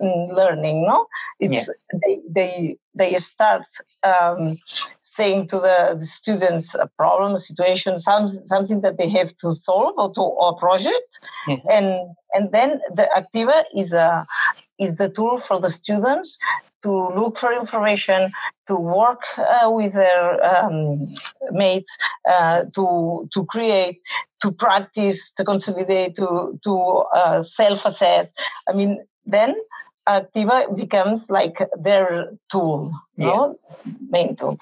learning. 0.00 0.86
No, 0.86 1.06
it's 1.38 1.68
yeah. 1.68 1.98
they 2.02 2.20
they 2.30 2.76
they 2.94 3.16
start 3.18 3.66
um, 4.02 4.56
saying 5.02 5.48
to 5.48 5.56
the, 5.56 5.96
the, 5.98 6.06
students 6.06 6.74
a 6.74 6.88
problem, 6.96 7.34
a 7.34 7.38
situation, 7.38 7.98
some, 7.98 8.28
something 8.46 8.80
that 8.80 8.98
they 8.98 9.08
have 9.08 9.36
to 9.38 9.54
solve 9.54 9.94
or 9.96 10.12
to 10.12 10.20
a 10.20 10.58
project, 10.58 11.08
mm-hmm. 11.46 11.68
and 11.70 12.16
and 12.32 12.52
then 12.52 12.80
the 12.94 13.08
Activa 13.16 13.64
is 13.76 13.92
a 13.92 14.26
is 14.80 14.96
the 14.96 15.08
tool 15.08 15.38
for 15.38 15.60
the 15.60 15.68
students 15.68 16.38
to 16.82 16.90
look 17.14 17.38
for 17.38 17.52
information, 17.52 18.32
to 18.66 18.74
work 18.74 19.20
uh, 19.36 19.70
with 19.70 19.92
their 19.92 20.42
um, 20.44 21.06
mates, 21.50 21.96
uh, 22.28 22.64
to 22.74 23.28
to 23.32 23.44
create, 23.46 24.00
to 24.40 24.50
practice, 24.50 25.30
to 25.32 25.44
consolidate, 25.44 26.16
to 26.16 26.58
to 26.64 26.74
uh, 27.14 27.42
self-assess. 27.42 28.32
I 28.68 28.72
mean, 28.72 29.04
then 29.26 29.54
Activa 30.08 30.74
becomes 30.74 31.28
like 31.28 31.58
their 31.78 32.30
tool, 32.50 32.92
yeah. 33.16 33.26
no 33.26 33.58
main 34.08 34.34
tool. 34.34 34.58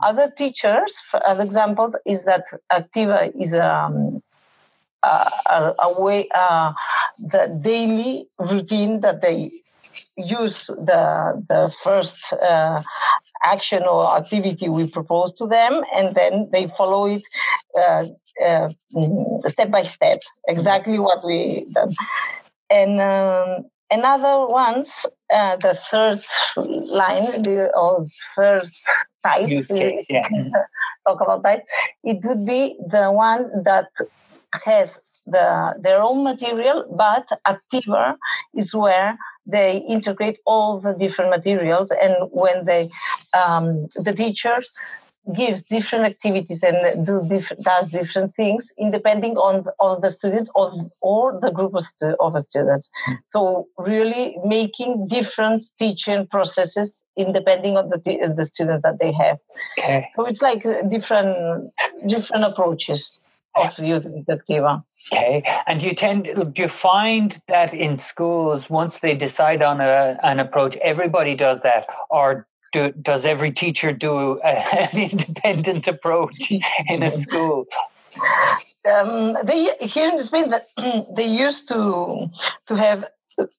Other 0.00 0.32
teachers, 0.36 1.00
other 1.26 1.44
examples, 1.44 1.94
is 2.06 2.24
that 2.24 2.44
Activa 2.72 3.30
is 3.38 3.54
um, 3.54 4.17
a, 5.02 5.74
a, 5.82 6.00
way, 6.00 6.28
uh, 6.34 6.72
the 7.18 7.58
daily 7.62 8.28
routine 8.38 9.00
that 9.00 9.22
they 9.22 9.50
use 10.16 10.66
the 10.66 11.44
the 11.48 11.72
first 11.82 12.32
uh, 12.34 12.82
action 13.44 13.84
or 13.84 14.16
activity 14.16 14.68
we 14.68 14.88
propose 14.88 15.32
to 15.34 15.46
them, 15.46 15.82
and 15.94 16.14
then 16.14 16.48
they 16.52 16.66
follow 16.68 17.06
it 17.06 17.22
uh, 17.78 18.06
uh, 18.44 18.68
step 19.46 19.70
by 19.70 19.82
step, 19.82 20.20
exactly 20.48 20.98
what 20.98 21.24
we 21.24 21.66
done. 21.72 21.94
And 22.70 23.00
um, 23.00 23.64
another 23.90 24.46
ones, 24.46 25.06
uh, 25.32 25.56
the 25.56 25.74
third 25.74 26.22
line 26.56 27.42
the, 27.42 27.70
or 27.74 28.06
third 28.36 28.68
type, 29.24 29.48
case, 29.68 30.06
yeah. 30.08 30.28
talk 31.06 31.20
about 31.20 31.42
that. 31.42 31.64
It 32.04 32.24
would 32.24 32.44
be 32.44 32.76
the 32.90 33.10
one 33.10 33.50
that 33.64 33.88
has 34.64 34.98
the 35.26 35.74
their 35.80 36.02
own 36.02 36.24
material, 36.24 36.84
but 36.96 37.28
Activa 37.46 38.16
is 38.54 38.74
where 38.74 39.18
they 39.46 39.78
integrate 39.88 40.38
all 40.46 40.80
the 40.80 40.94
different 40.94 41.30
materials, 41.30 41.90
and 41.90 42.14
when 42.30 42.64
they 42.64 42.90
um, 43.34 43.86
the 43.96 44.14
teacher 44.14 44.58
gives 45.34 45.62
different 45.62 46.04
activities 46.04 46.62
and 46.62 47.06
do 47.06 47.22
diff- 47.28 47.52
does 47.60 47.86
different 47.88 48.34
things 48.34 48.72
depending 48.90 49.36
on 49.36 49.64
of 49.80 50.00
the 50.00 50.10
students 50.10 50.50
of 50.56 50.72
or 51.02 51.38
the 51.40 51.50
group 51.50 51.74
of, 51.74 51.84
stu- 51.84 52.16
of 52.20 52.40
students 52.40 52.88
mm. 53.08 53.16
so 53.26 53.66
really 53.76 54.36
making 54.44 55.06
different 55.08 55.66
teaching 55.78 56.26
processes 56.28 57.04
depending 57.32 57.76
on 57.76 57.90
the, 57.90 57.98
t- 57.98 58.20
the 58.36 58.44
students 58.44 58.82
that 58.82 58.98
they 59.00 59.12
have 59.12 59.38
okay. 59.78 60.08
so 60.14 60.24
it's 60.24 60.40
like 60.40 60.64
different 60.88 61.70
different 62.06 62.44
approaches 62.44 63.20
of 63.58 63.78
using 63.78 64.24
the 64.26 64.36
Activa. 64.36 64.84
Okay, 65.12 65.42
and 65.66 65.82
you 65.82 65.94
tend 65.94 66.24
do 66.24 66.62
you 66.62 66.68
find 66.68 67.40
that 67.48 67.72
in 67.72 67.96
schools 67.96 68.68
once 68.68 68.98
they 68.98 69.14
decide 69.14 69.62
on 69.62 69.80
a 69.80 70.18
an 70.22 70.38
approach, 70.40 70.76
everybody 70.78 71.34
does 71.34 71.62
that, 71.62 71.86
or 72.10 72.46
do, 72.72 72.92
does 72.92 73.24
every 73.24 73.52
teacher 73.52 73.92
do 73.92 74.40
a, 74.42 74.48
an 74.92 74.98
independent 74.98 75.86
approach 75.88 76.52
in 76.88 77.02
a 77.02 77.10
school? 77.10 77.66
Um, 78.84 79.36
they 79.44 79.76
here 79.80 80.10
in 80.10 80.20
Spain 80.20 80.50
that 80.50 80.66
they 81.16 81.26
used 81.26 81.68
to 81.68 82.28
to 82.66 82.74
have 82.74 83.04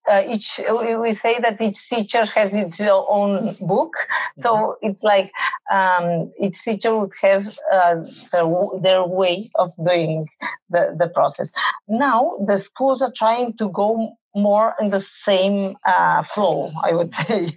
uh, 0.10 0.24
each 0.28 0.60
we 1.02 1.14
say 1.14 1.40
that 1.40 1.62
each 1.62 1.88
teacher 1.88 2.26
has 2.26 2.54
its 2.54 2.82
own 2.82 3.56
book 3.62 3.94
so 4.38 4.54
mm-hmm. 4.54 4.88
it's 4.88 5.04
like 5.04 5.32
um, 5.72 6.32
each 6.40 6.62
teacher 6.62 6.98
would 6.98 7.14
have 7.22 7.48
uh, 7.72 7.96
their, 8.32 8.46
their 8.82 9.04
way 9.06 9.50
of 9.56 9.72
doing 9.84 10.28
the, 10.70 10.96
the 10.98 11.08
process 11.08 11.52
now 11.88 12.34
the 12.48 12.58
schools 12.58 13.02
are 13.02 13.14
trying 13.16 13.54
to 13.54 13.70
go 13.70 14.16
more 14.42 14.76
in 14.80 14.90
the 14.90 15.00
same 15.00 15.76
uh, 15.86 16.24
flow 16.24 16.72
i 16.84 16.94
would 16.94 17.14
say. 17.20 17.54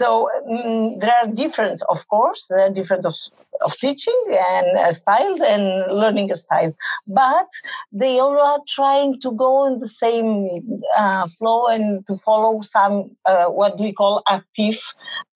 So 0.00 0.30
um, 0.48 0.98
there 0.98 1.12
are 1.20 1.26
different 1.26 1.82
of 1.90 2.08
course 2.08 2.46
there 2.48 2.60
are 2.60 2.70
different 2.70 3.04
of 3.04 3.14
of 3.60 3.76
teaching 3.76 4.20
and 4.30 4.78
uh, 4.78 4.90
styles 4.92 5.40
and 5.42 5.62
learning 5.92 6.34
styles, 6.34 6.78
but 7.06 7.48
they 7.92 8.18
all 8.18 8.38
are 8.40 8.60
trying 8.66 9.20
to 9.20 9.30
go 9.32 9.66
in 9.66 9.80
the 9.80 9.88
same 9.88 10.82
uh, 10.96 11.28
flow 11.38 11.66
and 11.66 12.06
to 12.06 12.16
follow 12.24 12.62
some 12.62 13.10
uh, 13.26 13.46
what 13.46 13.78
we 13.78 13.92
call 13.92 14.22
active 14.28 14.80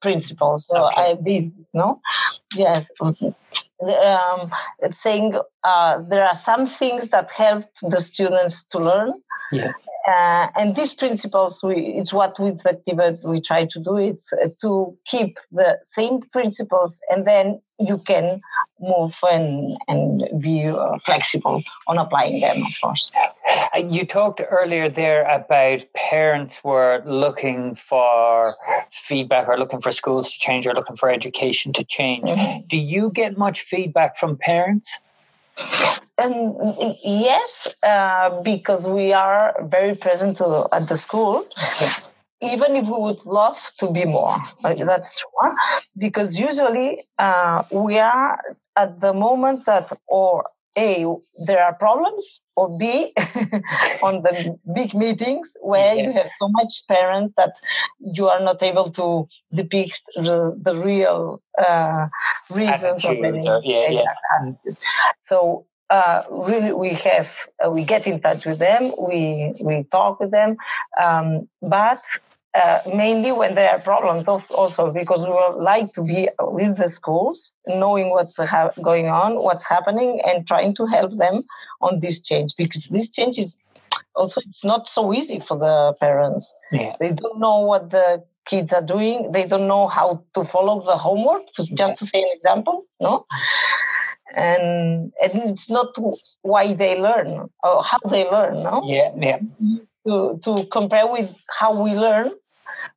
principles. 0.04 0.66
So 0.66 0.76
okay. 0.76 1.02
I 1.02 1.14
be 1.28 1.36
no, 1.72 2.00
yes. 2.54 2.82
Um, 3.00 4.50
saying 4.90 5.34
uh, 5.64 5.92
there 6.10 6.24
are 6.30 6.38
some 6.50 6.64
things 6.80 7.08
that 7.14 7.30
help 7.30 7.64
the 7.82 8.00
students 8.00 8.64
to 8.70 8.78
learn, 8.78 9.10
yeah. 9.54 9.72
Uh, 10.06 10.48
and 10.56 10.76
these 10.76 10.92
principles, 10.92 11.62
we, 11.62 11.76
it's 11.98 12.12
what 12.12 12.38
with 12.38 12.62
Activa 12.64 13.22
we 13.24 13.40
try 13.40 13.66
to 13.66 13.78
do. 13.80 13.96
It's 13.96 14.32
uh, 14.32 14.48
to 14.60 14.96
keep 15.06 15.38
the 15.50 15.78
same 15.82 16.20
principles, 16.32 17.00
and 17.10 17.26
then 17.26 17.60
you 17.78 17.98
can 18.06 18.40
move 18.80 19.14
and 19.22 19.78
and 19.88 20.22
be 20.40 20.66
uh, 20.66 20.98
flexible 21.06 21.62
on 21.86 21.98
applying 21.98 22.40
them, 22.40 22.62
of 22.66 22.74
course. 22.82 23.10
You 23.76 24.06
talked 24.06 24.40
earlier 24.50 24.88
there 24.88 25.24
about 25.24 25.84
parents 25.94 26.62
were 26.64 27.02
looking 27.04 27.74
for 27.74 28.54
feedback, 28.90 29.48
or 29.48 29.58
looking 29.58 29.80
for 29.80 29.92
schools 29.92 30.32
to 30.32 30.38
change, 30.38 30.66
or 30.66 30.74
looking 30.74 30.96
for 30.96 31.10
education 31.10 31.72
to 31.74 31.84
change. 31.84 32.24
Mm-hmm. 32.24 32.66
Do 32.68 32.76
you 32.76 33.10
get 33.10 33.36
much 33.38 33.62
feedback 33.62 34.16
from 34.16 34.36
parents? 34.36 34.98
Um, 36.18 36.54
yes, 37.02 37.68
uh, 37.82 38.40
because 38.42 38.86
we 38.86 39.12
are 39.12 39.54
very 39.64 39.94
present 39.94 40.36
to, 40.38 40.68
at 40.72 40.88
the 40.88 40.96
school. 40.96 41.46
Even 42.40 42.76
if 42.76 42.86
we 42.86 42.98
would 42.98 43.24
love 43.24 43.58
to 43.78 43.90
be 43.90 44.04
more, 44.04 44.36
that's 44.62 45.18
true. 45.18 45.50
Because 45.96 46.38
usually 46.38 47.02
uh, 47.18 47.62
we 47.72 47.98
are 47.98 48.38
at 48.76 49.00
the 49.00 49.12
moments 49.12 49.64
that, 49.64 49.90
or 50.08 50.44
a 50.76 51.06
there 51.46 51.62
are 51.62 51.74
problems 51.74 52.40
or 52.56 52.76
b 52.78 53.12
on 54.02 54.22
the 54.22 54.58
big 54.74 54.94
meetings 54.94 55.56
where 55.60 55.94
yeah. 55.94 56.02
you 56.02 56.12
have 56.12 56.30
so 56.36 56.48
much 56.48 56.82
parents 56.88 57.34
that 57.36 57.54
you 58.00 58.28
are 58.28 58.40
not 58.40 58.62
able 58.62 58.90
to 58.90 59.26
depict 59.52 60.00
the, 60.16 60.58
the 60.60 60.76
real 60.76 61.40
uh, 61.58 62.06
reasons 62.50 63.04
of 63.04 63.16
any 63.22 63.44
yeah, 63.62 63.88
yeah. 63.88 64.52
so 65.20 65.66
uh, 65.90 66.22
really 66.30 66.72
we 66.72 66.94
have 66.94 67.30
uh, 67.64 67.70
we 67.70 67.84
get 67.84 68.06
in 68.06 68.20
touch 68.20 68.44
with 68.46 68.58
them 68.58 68.92
we 68.98 69.54
we 69.62 69.84
talk 69.90 70.18
with 70.18 70.30
them 70.30 70.56
um, 71.00 71.48
but 71.60 72.02
uh, 72.54 72.78
mainly 72.94 73.32
when 73.32 73.54
there 73.56 73.70
are 73.70 73.80
problems 73.80 74.28
also 74.28 74.92
because 74.92 75.20
we 75.20 75.32
would 75.32 75.62
like 75.62 75.92
to 75.92 76.02
be 76.02 76.28
with 76.40 76.76
the 76.76 76.88
schools 76.88 77.52
knowing 77.66 78.10
what's 78.10 78.38
ha- 78.38 78.70
going 78.80 79.08
on 79.08 79.42
what's 79.42 79.66
happening 79.66 80.20
and 80.24 80.46
trying 80.46 80.74
to 80.74 80.86
help 80.86 81.16
them 81.16 81.42
on 81.80 81.98
this 81.98 82.20
change 82.20 82.54
because 82.56 82.84
this 82.90 83.08
change 83.08 83.38
is 83.38 83.56
also 84.14 84.40
it's 84.46 84.64
not 84.64 84.86
so 84.86 85.12
easy 85.12 85.40
for 85.40 85.58
the 85.58 85.94
parents. 85.98 86.54
Yeah. 86.70 86.94
they 87.00 87.10
don't 87.10 87.40
know 87.40 87.58
what 87.60 87.90
the 87.90 88.22
kids 88.46 88.72
are 88.72 88.82
doing. 88.82 89.32
They 89.32 89.46
don't 89.46 89.66
know 89.66 89.88
how 89.88 90.22
to 90.34 90.44
follow 90.44 90.80
the 90.80 90.96
homework 90.96 91.42
just 91.74 91.96
to 91.96 92.06
say 92.06 92.20
an 92.20 92.28
example 92.32 92.86
no? 93.00 93.26
And 94.36 95.12
and 95.22 95.50
it's 95.50 95.68
not 95.68 95.96
why 96.42 96.74
they 96.74 97.00
learn 97.00 97.48
or 97.64 97.82
how 97.82 97.98
they 98.08 98.30
learn 98.30 98.62
no? 98.62 98.82
Yeah 98.86 99.10
yeah. 99.18 99.38
To 100.06 100.38
to 100.44 100.66
compare 100.70 101.08
with 101.08 101.34
how 101.48 101.82
we 101.82 101.92
learn 101.92 102.30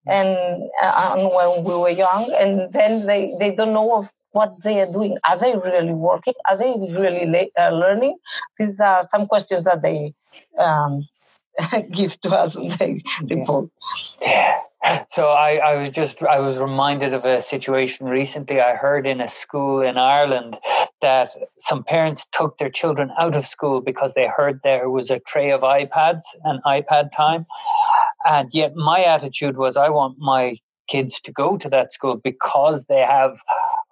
and, 0.05 0.37
uh, 0.81 1.15
when 1.15 1.63
we 1.63 1.75
were 1.75 1.89
young 1.89 2.31
and 2.39 2.71
then 2.73 3.05
they 3.05 3.33
they 3.39 3.55
don't 3.55 3.73
know 3.73 3.99
of 3.99 4.09
what 4.31 4.61
they 4.63 4.79
are 4.81 4.91
doing. 4.91 5.17
Are 5.27 5.37
they 5.37 5.55
really 5.55 5.93
working? 5.93 6.35
Are 6.49 6.57
they 6.57 6.73
really 6.77 7.51
uh, 7.59 7.69
learning? 7.69 8.17
These 8.57 8.79
are 8.79 9.01
some 9.09 9.25
questions 9.27 9.63
that 9.63 9.81
they 9.81 10.13
um, 10.59 11.07
give 11.91 12.19
to 12.21 12.29
us 12.29 12.55
they, 12.77 13.01
they 13.23 13.45
yeah. 14.21 14.59
So 15.09 15.29
I, 15.29 15.55
I 15.55 15.75
was 15.75 15.89
just 15.89 16.21
I 16.23 16.39
was 16.39 16.57
reminded 16.57 17.13
of 17.13 17.25
a 17.25 17.41
situation 17.41 18.07
recently 18.07 18.61
I 18.61 18.75
heard 18.75 19.07
in 19.07 19.19
a 19.19 19.27
school 19.27 19.81
in 19.81 19.97
Ireland 19.97 20.57
that 21.01 21.29
some 21.57 21.83
parents 21.83 22.25
took 22.31 22.57
their 22.57 22.69
children 22.69 23.11
out 23.19 23.35
of 23.35 23.45
school 23.47 23.81
because 23.81 24.13
they 24.13 24.27
heard 24.27 24.61
there 24.63 24.89
was 24.89 25.09
a 25.09 25.19
tray 25.19 25.51
of 25.51 25.61
iPads 25.61 26.21
and 26.43 26.63
iPad 26.63 27.11
time. 27.15 27.45
And 28.27 28.49
yet 28.53 28.75
my 28.75 29.03
attitude 29.03 29.57
was 29.57 29.77
I 29.77 29.89
want 29.89 30.17
my 30.19 30.57
kids 30.87 31.19
to 31.21 31.31
go 31.31 31.57
to 31.57 31.69
that 31.69 31.93
school 31.93 32.15
because 32.15 32.85
they 32.85 33.01
have 33.01 33.37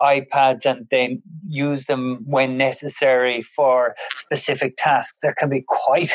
iPads 0.01 0.65
and 0.65 0.87
they 0.91 1.19
use 1.47 1.85
them 1.85 2.23
when 2.25 2.57
necessary 2.57 3.41
for 3.41 3.95
specific 4.13 4.75
tasks. 4.77 5.17
There 5.21 5.33
can 5.33 5.49
be 5.49 5.63
quite 5.67 6.11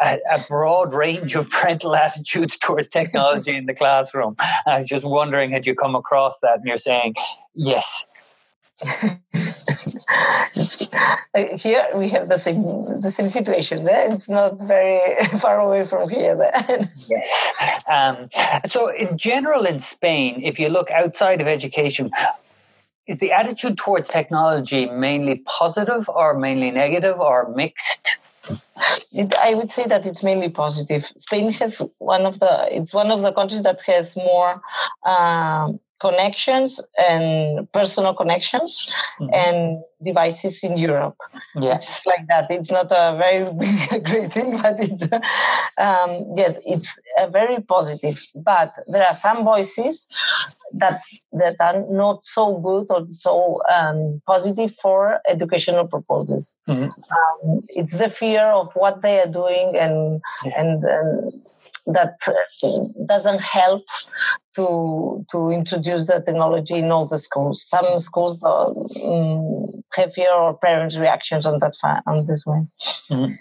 a, 0.00 0.18
a 0.30 0.44
broad 0.48 0.92
range 0.94 1.36
of 1.36 1.50
parental 1.50 1.96
attitudes 1.96 2.56
towards 2.56 2.88
technology 2.88 3.56
in 3.56 3.66
the 3.66 3.74
classroom. 3.74 4.36
I 4.38 4.78
was 4.78 4.88
just 4.88 5.04
wondering, 5.04 5.50
had 5.52 5.66
you 5.66 5.74
come 5.74 5.94
across 5.94 6.34
that 6.42 6.56
and 6.56 6.66
you're 6.66 6.78
saying, 6.78 7.14
yes, 7.54 8.06
here 11.58 11.86
we 11.94 12.08
have 12.08 12.28
the 12.28 12.38
same 12.38 13.00
the 13.00 13.10
same 13.10 13.28
situation. 13.28 13.88
Eh? 13.88 14.14
It's 14.14 14.28
not 14.28 14.60
very 14.60 15.16
far 15.40 15.60
away 15.60 15.84
from 15.84 16.08
here. 16.08 16.36
Then. 16.36 16.90
yes. 17.08 17.82
Um, 17.88 18.28
so, 18.66 18.88
in 18.88 19.16
general, 19.18 19.64
in 19.66 19.80
Spain, 19.80 20.42
if 20.42 20.58
you 20.58 20.68
look 20.68 20.90
outside 20.90 21.40
of 21.40 21.46
education, 21.46 22.10
is 23.06 23.18
the 23.18 23.32
attitude 23.32 23.78
towards 23.78 24.08
technology 24.08 24.86
mainly 24.86 25.42
positive 25.46 26.08
or 26.08 26.38
mainly 26.38 26.70
negative 26.70 27.18
or 27.18 27.52
mixed? 27.54 28.18
It, 29.12 29.34
I 29.34 29.54
would 29.54 29.70
say 29.70 29.86
that 29.86 30.06
it's 30.06 30.22
mainly 30.22 30.48
positive. 30.48 31.06
Spain 31.16 31.52
has 31.52 31.82
one 31.98 32.24
of 32.24 32.40
the 32.40 32.74
it's 32.74 32.92
one 32.92 33.10
of 33.10 33.22
the 33.22 33.32
countries 33.32 33.62
that 33.62 33.80
has 33.82 34.16
more 34.16 34.62
um, 35.04 35.80
connections 36.00 36.80
and 36.98 37.70
personal 37.72 38.14
connections 38.14 38.90
mm-hmm. 39.20 39.32
and 39.32 39.82
devices 40.02 40.64
in 40.64 40.76
Europe. 40.76 41.16
Yeah. 41.54 41.74
It's 41.76 42.06
like 42.06 42.26
that. 42.28 42.50
It's 42.50 42.70
not 42.70 42.90
a 42.90 43.16
very 43.16 43.52
big, 43.52 44.04
great 44.10 44.32
thing, 44.32 44.60
but 44.60 44.80
it's 44.80 45.02
um, 45.78 46.10
yes, 46.34 46.58
it's 46.64 46.98
a 47.18 47.28
very 47.28 47.60
positive. 47.62 48.18
But 48.34 48.72
there 48.88 49.06
are 49.06 49.14
some 49.14 49.44
voices 49.44 50.06
that 50.72 51.02
that 51.32 51.56
are 51.60 51.84
not 51.90 52.24
so 52.24 52.56
good 52.58 52.86
or 52.90 53.06
so 53.12 53.60
um, 53.70 54.22
positive 54.26 54.74
for 54.82 55.20
educational 55.28 55.86
purposes. 55.86 56.54
Mm-hmm. 56.68 56.84
Um, 56.84 57.62
it's 57.68 57.92
the 57.92 58.08
fear 58.08 58.46
of 58.46 58.70
what 58.74 59.02
they 59.02 59.20
are 59.20 59.30
doing 59.30 59.76
and 59.76 60.20
yeah. 60.44 60.60
and. 60.60 60.84
and 60.84 61.46
that 61.86 62.14
doesn't 63.06 63.40
help 63.40 63.82
to 64.56 65.24
to 65.30 65.50
introduce 65.50 66.06
the 66.06 66.20
technology 66.20 66.76
in 66.76 66.90
all 66.90 67.06
the 67.06 67.18
schools. 67.18 67.62
Some 67.62 67.98
schools 67.98 68.42
um, 68.42 69.82
have 69.94 70.12
or 70.34 70.58
parents' 70.58 70.96
reactions 70.96 71.46
on 71.46 71.58
that 71.58 72.02
on 72.06 72.26
this 72.26 72.44
way. 72.46 72.66
Mm-hmm. 73.10 73.34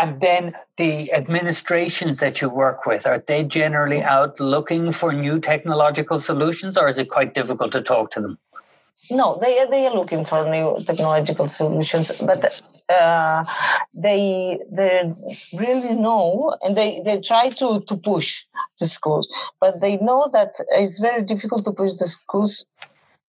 And 0.00 0.20
then 0.20 0.54
the 0.78 1.12
administrations 1.12 2.18
that 2.18 2.40
you 2.40 2.48
work 2.48 2.86
with 2.86 3.06
are 3.06 3.22
they 3.26 3.44
generally 3.44 4.02
out 4.02 4.40
looking 4.40 4.92
for 4.92 5.12
new 5.12 5.38
technological 5.38 6.18
solutions, 6.18 6.76
or 6.76 6.88
is 6.88 6.98
it 6.98 7.10
quite 7.10 7.34
difficult 7.34 7.72
to 7.72 7.82
talk 7.82 8.10
to 8.12 8.20
them? 8.20 8.38
No, 9.10 9.38
they 9.40 9.66
they 9.70 9.86
are 9.86 9.94
looking 9.94 10.24
for 10.24 10.48
new 10.48 10.84
technological 10.84 11.48
solutions, 11.48 12.10
but 12.20 12.62
uh, 12.88 13.44
they 13.94 14.58
they 14.70 15.12
really 15.52 15.94
know, 15.94 16.56
and 16.62 16.76
they 16.76 17.02
they 17.04 17.20
try 17.20 17.50
to 17.50 17.80
to 17.80 17.96
push 17.96 18.44
the 18.78 18.86
schools, 18.86 19.28
but 19.60 19.80
they 19.80 19.96
know 19.98 20.28
that 20.32 20.54
it's 20.70 20.98
very 20.98 21.22
difficult 21.22 21.64
to 21.64 21.72
push 21.72 21.94
the 21.94 22.06
schools. 22.06 22.64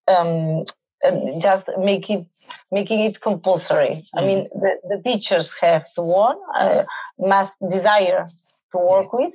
Um, 0.07 0.65
and 1.03 1.41
just 1.41 1.69
make 1.79 2.09
it 2.09 2.25
making 2.71 2.99
it 2.99 3.21
compulsory. 3.21 4.03
I 4.15 4.21
mean, 4.21 4.49
the, 4.53 4.77
the 4.87 5.01
teachers 5.03 5.53
have 5.61 5.85
to 5.95 6.01
want, 6.01 6.39
uh, 6.55 6.83
must 7.19 7.53
desire 7.69 8.27
to 8.71 8.77
work 8.77 9.13
with, 9.13 9.33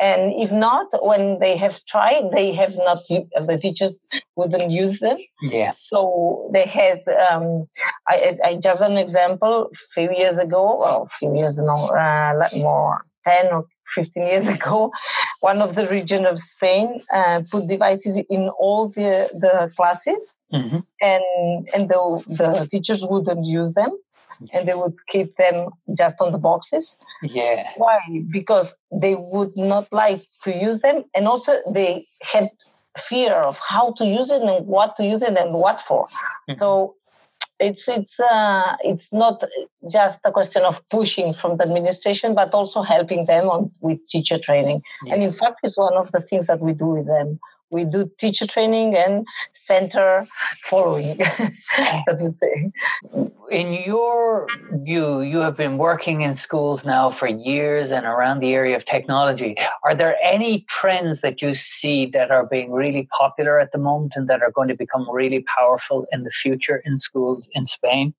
and 0.00 0.32
if 0.34 0.50
not 0.50 0.86
when 1.04 1.38
they 1.40 1.56
have 1.56 1.84
tried 1.86 2.30
they 2.34 2.52
have 2.52 2.74
not 2.76 2.98
the 3.08 3.58
teachers 3.60 3.94
wouldn't 4.36 4.70
use 4.70 5.00
them. 5.00 5.18
Yeah. 5.42 5.72
So 5.76 6.50
they 6.52 6.66
had 6.66 7.02
um, 7.30 7.66
I, 8.08 8.38
I 8.44 8.56
just 8.56 8.80
an 8.80 8.96
example 8.96 9.70
a 9.72 9.76
few 9.94 10.10
years 10.16 10.38
ago 10.38 10.76
well 10.78 11.02
a 11.02 11.16
few 11.18 11.36
years 11.36 11.58
no 11.58 11.86
uh, 11.88 12.48
more 12.54 13.04
10 13.28 13.52
or 13.52 13.66
15 13.94 14.26
years 14.26 14.46
ago, 14.56 14.90
one 15.40 15.62
of 15.62 15.74
the 15.74 15.86
region 15.88 16.26
of 16.26 16.38
Spain 16.38 17.00
uh, 17.12 17.42
put 17.50 17.66
devices 17.66 18.18
in 18.28 18.48
all 18.58 18.88
the, 18.88 19.28
the 19.32 19.70
classes. 19.76 20.36
Mm-hmm. 20.52 20.78
and, 21.00 21.68
and 21.74 21.88
the, 21.90 22.24
the 22.26 22.68
teachers 22.70 23.04
wouldn't 23.04 23.44
use 23.44 23.74
them 23.74 23.90
and 24.52 24.68
they 24.68 24.74
would 24.74 24.96
keep 25.08 25.36
them 25.36 25.70
just 25.96 26.20
on 26.20 26.32
the 26.32 26.38
boxes. 26.38 26.96
Yeah. 27.22 27.68
Why? 27.76 27.98
Because 28.30 28.76
they 28.92 29.16
would 29.16 29.56
not 29.56 29.92
like 29.92 30.22
to 30.44 30.56
use 30.56 30.80
them, 30.80 31.04
and 31.14 31.26
also 31.26 31.60
they 31.72 32.06
had 32.22 32.48
fear 32.98 33.32
of 33.32 33.58
how 33.58 33.92
to 33.92 34.04
use 34.04 34.30
it 34.30 34.42
and 34.42 34.66
what 34.66 34.96
to 34.96 35.04
use 35.04 35.22
it 35.22 35.36
and 35.36 35.54
what 35.54 35.80
for. 35.80 36.06
Mm-hmm. 36.06 36.54
So 36.54 36.94
it's 37.60 37.88
it's 37.88 38.18
uh, 38.20 38.76
it's 38.82 39.12
not 39.12 39.42
just 39.90 40.20
a 40.24 40.32
question 40.32 40.62
of 40.62 40.80
pushing 40.90 41.34
from 41.34 41.56
the 41.56 41.64
administration, 41.64 42.34
but 42.34 42.54
also 42.54 42.82
helping 42.82 43.26
them 43.26 43.50
on 43.50 43.70
with 43.80 43.98
teacher 44.08 44.38
training. 44.38 44.82
Yeah. 45.04 45.14
And 45.14 45.22
in 45.22 45.32
fact, 45.32 45.60
it's 45.62 45.76
one 45.76 45.94
of 45.94 46.12
the 46.12 46.20
things 46.20 46.46
that 46.46 46.60
we 46.60 46.72
do 46.72 46.86
with 46.86 47.06
them 47.06 47.40
we 47.70 47.84
do 47.84 48.10
teacher 48.18 48.46
training 48.46 48.96
and 48.96 49.26
center 49.52 50.26
following 50.64 51.18
say 52.38 52.70
in 53.50 53.72
your 53.72 54.46
view 54.84 55.20
you 55.20 55.38
have 55.38 55.56
been 55.56 55.78
working 55.78 56.20
in 56.22 56.34
schools 56.34 56.84
now 56.84 57.10
for 57.10 57.26
years 57.26 57.90
and 57.90 58.06
around 58.06 58.40
the 58.40 58.52
area 58.52 58.76
of 58.76 58.84
technology. 58.84 59.56
Are 59.84 59.94
there 59.94 60.16
any 60.22 60.64
trends 60.68 61.20
that 61.22 61.40
you 61.40 61.54
see 61.54 62.06
that 62.06 62.30
are 62.30 62.46
being 62.46 62.72
really 62.72 63.08
popular 63.16 63.58
at 63.58 63.72
the 63.72 63.78
moment 63.78 64.14
and 64.16 64.28
that 64.28 64.42
are 64.42 64.50
going 64.50 64.68
to 64.68 64.76
become 64.76 65.08
really 65.10 65.44
powerful 65.58 66.06
in 66.12 66.24
the 66.24 66.30
future 66.30 66.82
in 66.84 66.98
schools 66.98 67.48
in 67.52 67.66
spain 67.66 68.14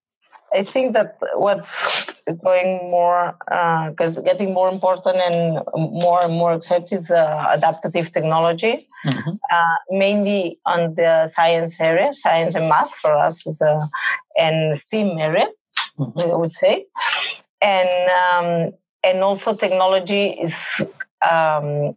I 0.53 0.63
think 0.63 0.93
that 0.93 1.17
what's 1.35 2.05
going 2.43 2.89
more, 2.89 3.35
uh, 3.51 3.89
getting 3.91 4.53
more 4.53 4.69
important 4.69 5.17
and 5.17 5.61
more 5.75 6.23
and 6.23 6.33
more 6.33 6.53
accepted 6.53 6.99
is 6.99 7.11
uh, 7.11 7.45
adaptive 7.49 8.11
technology, 8.11 8.87
mm-hmm. 9.05 9.29
uh, 9.29 9.77
mainly 9.91 10.59
on 10.65 10.95
the 10.95 11.27
science 11.27 11.79
area, 11.79 12.13
science 12.13 12.55
and 12.55 12.67
math 12.67 12.93
for 12.95 13.13
us 13.13 13.45
is 13.45 13.61
a, 13.61 13.87
and 14.37 14.77
STEAM 14.77 15.17
area, 15.19 15.47
mm-hmm. 15.97 16.19
I 16.19 16.35
would 16.35 16.53
say, 16.53 16.85
and 17.61 17.89
um, 18.09 18.73
and 19.03 19.23
also 19.23 19.55
technology 19.55 20.29
is. 20.29 20.55
Um, 21.21 21.95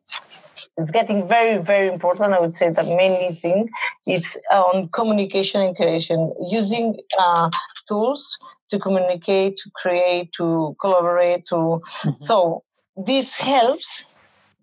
it's 0.79 0.91
getting 0.91 1.29
very 1.29 1.59
very 1.59 1.89
important 1.89 2.33
i 2.33 2.41
would 2.41 2.55
say 2.55 2.71
the 2.71 2.83
mainly 2.83 3.35
thing 3.35 3.69
is 4.07 4.39
on 4.51 4.89
communication 4.89 5.61
and 5.61 5.77
creation 5.77 6.33
using 6.51 6.97
uh, 7.19 7.51
tools 7.87 8.39
to 8.71 8.79
communicate, 8.79 9.57
to 9.59 9.71
create, 9.75 10.33
to 10.33 10.77
collaborate. 10.81 11.47
To 11.47 11.55
mm-hmm. 11.55 12.15
so 12.15 12.63
this 12.97 13.37
helps 13.37 14.05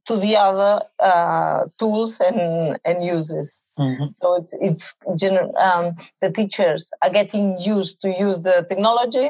to 0.10 0.18
the 0.18 0.36
other 0.36 0.82
uh, 1.00 1.66
tools 1.78 2.20
and, 2.20 2.80
and 2.84 3.04
uses. 3.04 3.64
Mm-hmm. 3.78 4.10
So 4.10 4.36
it's 4.36 4.54
it's 4.60 4.96
gener- 5.22 5.56
um, 5.58 5.96
the 6.20 6.32
teachers 6.32 6.92
are 7.04 7.12
getting 7.12 7.60
used 7.60 8.02
to 8.02 8.10
use 8.10 8.40
the 8.40 8.66
technology 8.68 9.30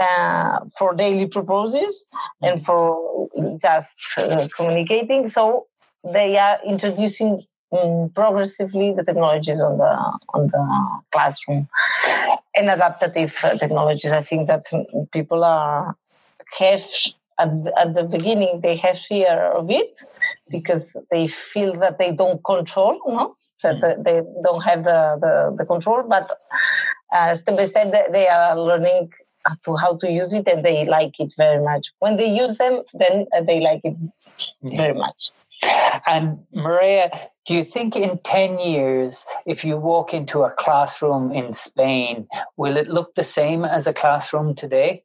uh, 0.00 0.60
for 0.76 0.94
daily 0.94 1.26
purposes 1.26 2.04
and 2.42 2.64
for 2.64 3.28
just 3.60 3.90
uh, 4.18 4.46
communicating. 4.54 5.28
So 5.28 5.66
they 6.04 6.36
are 6.36 6.58
introducing 6.66 7.42
um, 7.72 8.10
progressively 8.14 8.92
the 8.92 9.04
technologies 9.04 9.60
on 9.60 9.78
the 9.78 9.92
on 10.34 10.46
the 10.48 11.00
classroom 11.12 11.68
and 12.56 12.70
adaptive 12.70 13.34
technologies. 13.60 14.12
I 14.12 14.22
think 14.22 14.48
that 14.48 14.66
people 15.12 15.44
are 15.44 15.96
have 16.58 16.84
at, 17.38 17.50
at 17.76 17.94
the 17.94 18.04
beginning 18.04 18.60
they 18.62 18.76
have 18.76 18.98
fear 18.98 19.52
of 19.52 19.70
it 19.70 20.02
because 20.50 20.96
they 21.10 21.28
feel 21.28 21.78
that 21.78 21.98
they 21.98 22.10
don't 22.12 22.42
control, 22.44 23.00
no, 23.06 23.34
that 23.62 23.80
mm. 23.80 24.04
they 24.04 24.22
don't 24.42 24.62
have 24.62 24.84
the, 24.84 25.18
the, 25.20 25.56
the 25.58 25.64
control. 25.64 26.02
But 26.02 26.30
uh, 27.12 27.34
step 27.34 27.56
by 27.56 27.66
step, 27.66 28.12
they 28.12 28.26
are 28.28 28.58
learning 28.58 29.12
to 29.64 29.76
how 29.76 29.96
to 29.96 30.10
use 30.10 30.32
it, 30.32 30.46
and 30.48 30.64
they 30.64 30.84
like 30.86 31.14
it 31.18 31.32
very 31.36 31.62
much. 31.62 31.88
When 32.00 32.16
they 32.16 32.28
use 32.28 32.58
them, 32.58 32.82
then 32.94 33.26
uh, 33.36 33.42
they 33.42 33.60
like 33.60 33.80
it 33.84 33.96
very 34.62 34.94
much. 34.94 35.30
And 36.06 36.38
Mireia, 36.54 37.10
do 37.46 37.54
you 37.54 37.64
think 37.64 37.96
in 37.96 38.18
10 38.24 38.58
years, 38.58 39.24
if 39.46 39.64
you 39.64 39.76
walk 39.76 40.14
into 40.14 40.42
a 40.42 40.50
classroom 40.50 41.32
in 41.32 41.52
Spain, 41.52 42.28
will 42.56 42.76
it 42.76 42.88
look 42.88 43.14
the 43.14 43.24
same 43.24 43.64
as 43.64 43.86
a 43.86 43.92
classroom 43.92 44.54
today? 44.54 45.04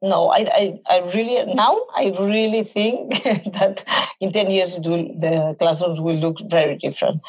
No, 0.00 0.28
I, 0.28 0.38
I, 0.38 0.80
I 0.88 0.98
really 1.12 1.54
now 1.54 1.80
I 1.96 2.14
really 2.20 2.64
think 2.64 3.22
that 3.24 3.84
in 4.20 4.32
ten 4.32 4.50
years 4.50 4.76
it 4.76 4.86
will 4.86 5.08
the 5.18 5.56
classrooms 5.58 6.00
will 6.00 6.16
look 6.16 6.36
very 6.48 6.76
different. 6.76 7.20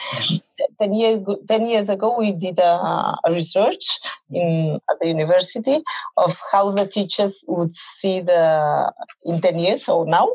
ten 0.79 0.93
years 0.93 1.25
ten 1.47 1.65
years 1.65 1.89
ago 1.89 2.15
we 2.17 2.31
did 2.31 2.59
a, 2.59 3.15
a, 3.25 3.31
research 3.31 3.85
in 4.29 4.79
at 4.89 4.99
the 4.99 5.07
university 5.07 5.81
of 6.17 6.37
how 6.51 6.69
the 6.71 6.85
teachers 6.85 7.43
would 7.47 7.73
see 7.73 8.19
the 8.19 8.91
in 9.25 9.41
ten 9.41 9.57
years 9.57 9.85
so 9.85 10.03
now 10.03 10.29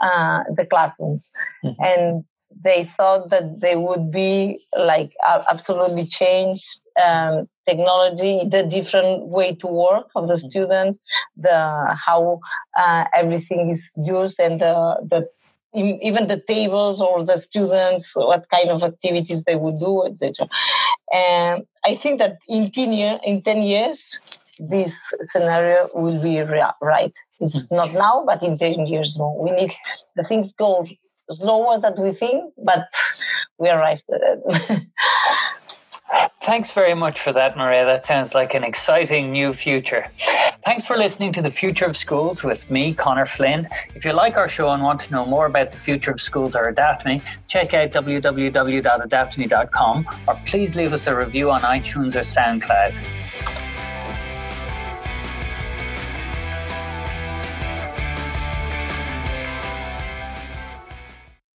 uh, 0.00 0.42
the 0.56 0.66
classrooms 0.66 1.30
mm-hmm. 1.64 1.82
and 1.82 2.24
they 2.64 2.84
thought 2.96 3.30
that 3.30 3.60
they 3.60 3.76
would 3.76 4.10
be 4.10 4.58
like 4.76 5.12
absolutely 5.50 6.06
changed 6.06 6.80
um, 7.04 7.46
technology, 7.66 8.42
the 8.48 8.62
different 8.62 9.26
way 9.26 9.54
to 9.56 9.66
work 9.66 10.06
of 10.14 10.28
the 10.28 10.34
mm-hmm. 10.34 10.48
student, 10.48 11.00
the 11.36 11.96
how 12.06 12.40
uh, 12.78 13.04
everything 13.14 13.70
is 13.70 13.90
used, 13.96 14.40
and 14.40 14.60
the, 14.60 14.96
the 15.10 15.28
even 15.74 16.26
the 16.26 16.42
tables 16.48 17.02
or 17.02 17.24
the 17.24 17.36
students, 17.36 18.12
what 18.14 18.48
kind 18.50 18.70
of 18.70 18.82
activities 18.82 19.44
they 19.44 19.56
would 19.56 19.78
do, 19.78 20.06
etc. 20.06 20.48
And 21.12 21.66
I 21.84 21.96
think 21.96 22.18
that 22.18 22.38
in 22.48 22.70
ten 22.70 22.92
year, 22.92 23.18
in 23.24 23.42
ten 23.42 23.62
years, 23.62 24.18
this 24.58 24.96
scenario 25.20 25.88
will 25.94 26.22
be 26.22 26.40
right. 26.40 27.14
It's 27.40 27.64
mm-hmm. 27.64 27.76
not 27.76 27.92
now, 27.92 28.24
but 28.24 28.42
in 28.42 28.58
ten 28.58 28.86
years, 28.86 29.16
no. 29.16 29.36
We 29.38 29.50
need 29.50 29.72
the 30.14 30.24
things 30.24 30.52
go 30.52 30.86
slower 31.30 31.80
than 31.80 32.00
we 32.00 32.12
think, 32.12 32.54
but 32.64 32.86
we 33.58 33.68
arrived 33.68 34.04
at 34.12 34.20
it. 34.24 34.82
Thanks 36.42 36.70
very 36.70 36.94
much 36.94 37.20
for 37.20 37.32
that, 37.32 37.56
Mireia. 37.56 37.84
That 37.84 38.06
sounds 38.06 38.32
like 38.32 38.54
an 38.54 38.62
exciting 38.62 39.32
new 39.32 39.52
future. 39.52 40.06
Thanks 40.64 40.86
for 40.86 40.96
listening 40.96 41.32
to 41.32 41.42
The 41.42 41.50
Future 41.50 41.86
of 41.86 41.96
Schools 41.96 42.44
with 42.44 42.70
me, 42.70 42.94
Conor 42.94 43.26
Flynn. 43.26 43.68
If 43.94 44.04
you 44.04 44.12
like 44.12 44.36
our 44.36 44.48
show 44.48 44.70
and 44.70 44.82
want 44.82 45.00
to 45.02 45.12
know 45.12 45.26
more 45.26 45.46
about 45.46 45.72
the 45.72 45.78
future 45.78 46.12
of 46.12 46.20
schools 46.20 46.54
or 46.54 46.72
AdaptMe, 46.72 47.22
check 47.48 47.74
out 47.74 47.90
www.adaptme.com 47.90 50.06
or 50.28 50.40
please 50.46 50.76
leave 50.76 50.92
us 50.92 51.06
a 51.06 51.16
review 51.16 51.50
on 51.50 51.60
iTunes 51.60 52.14
or 52.14 52.20
SoundCloud. 52.20 52.94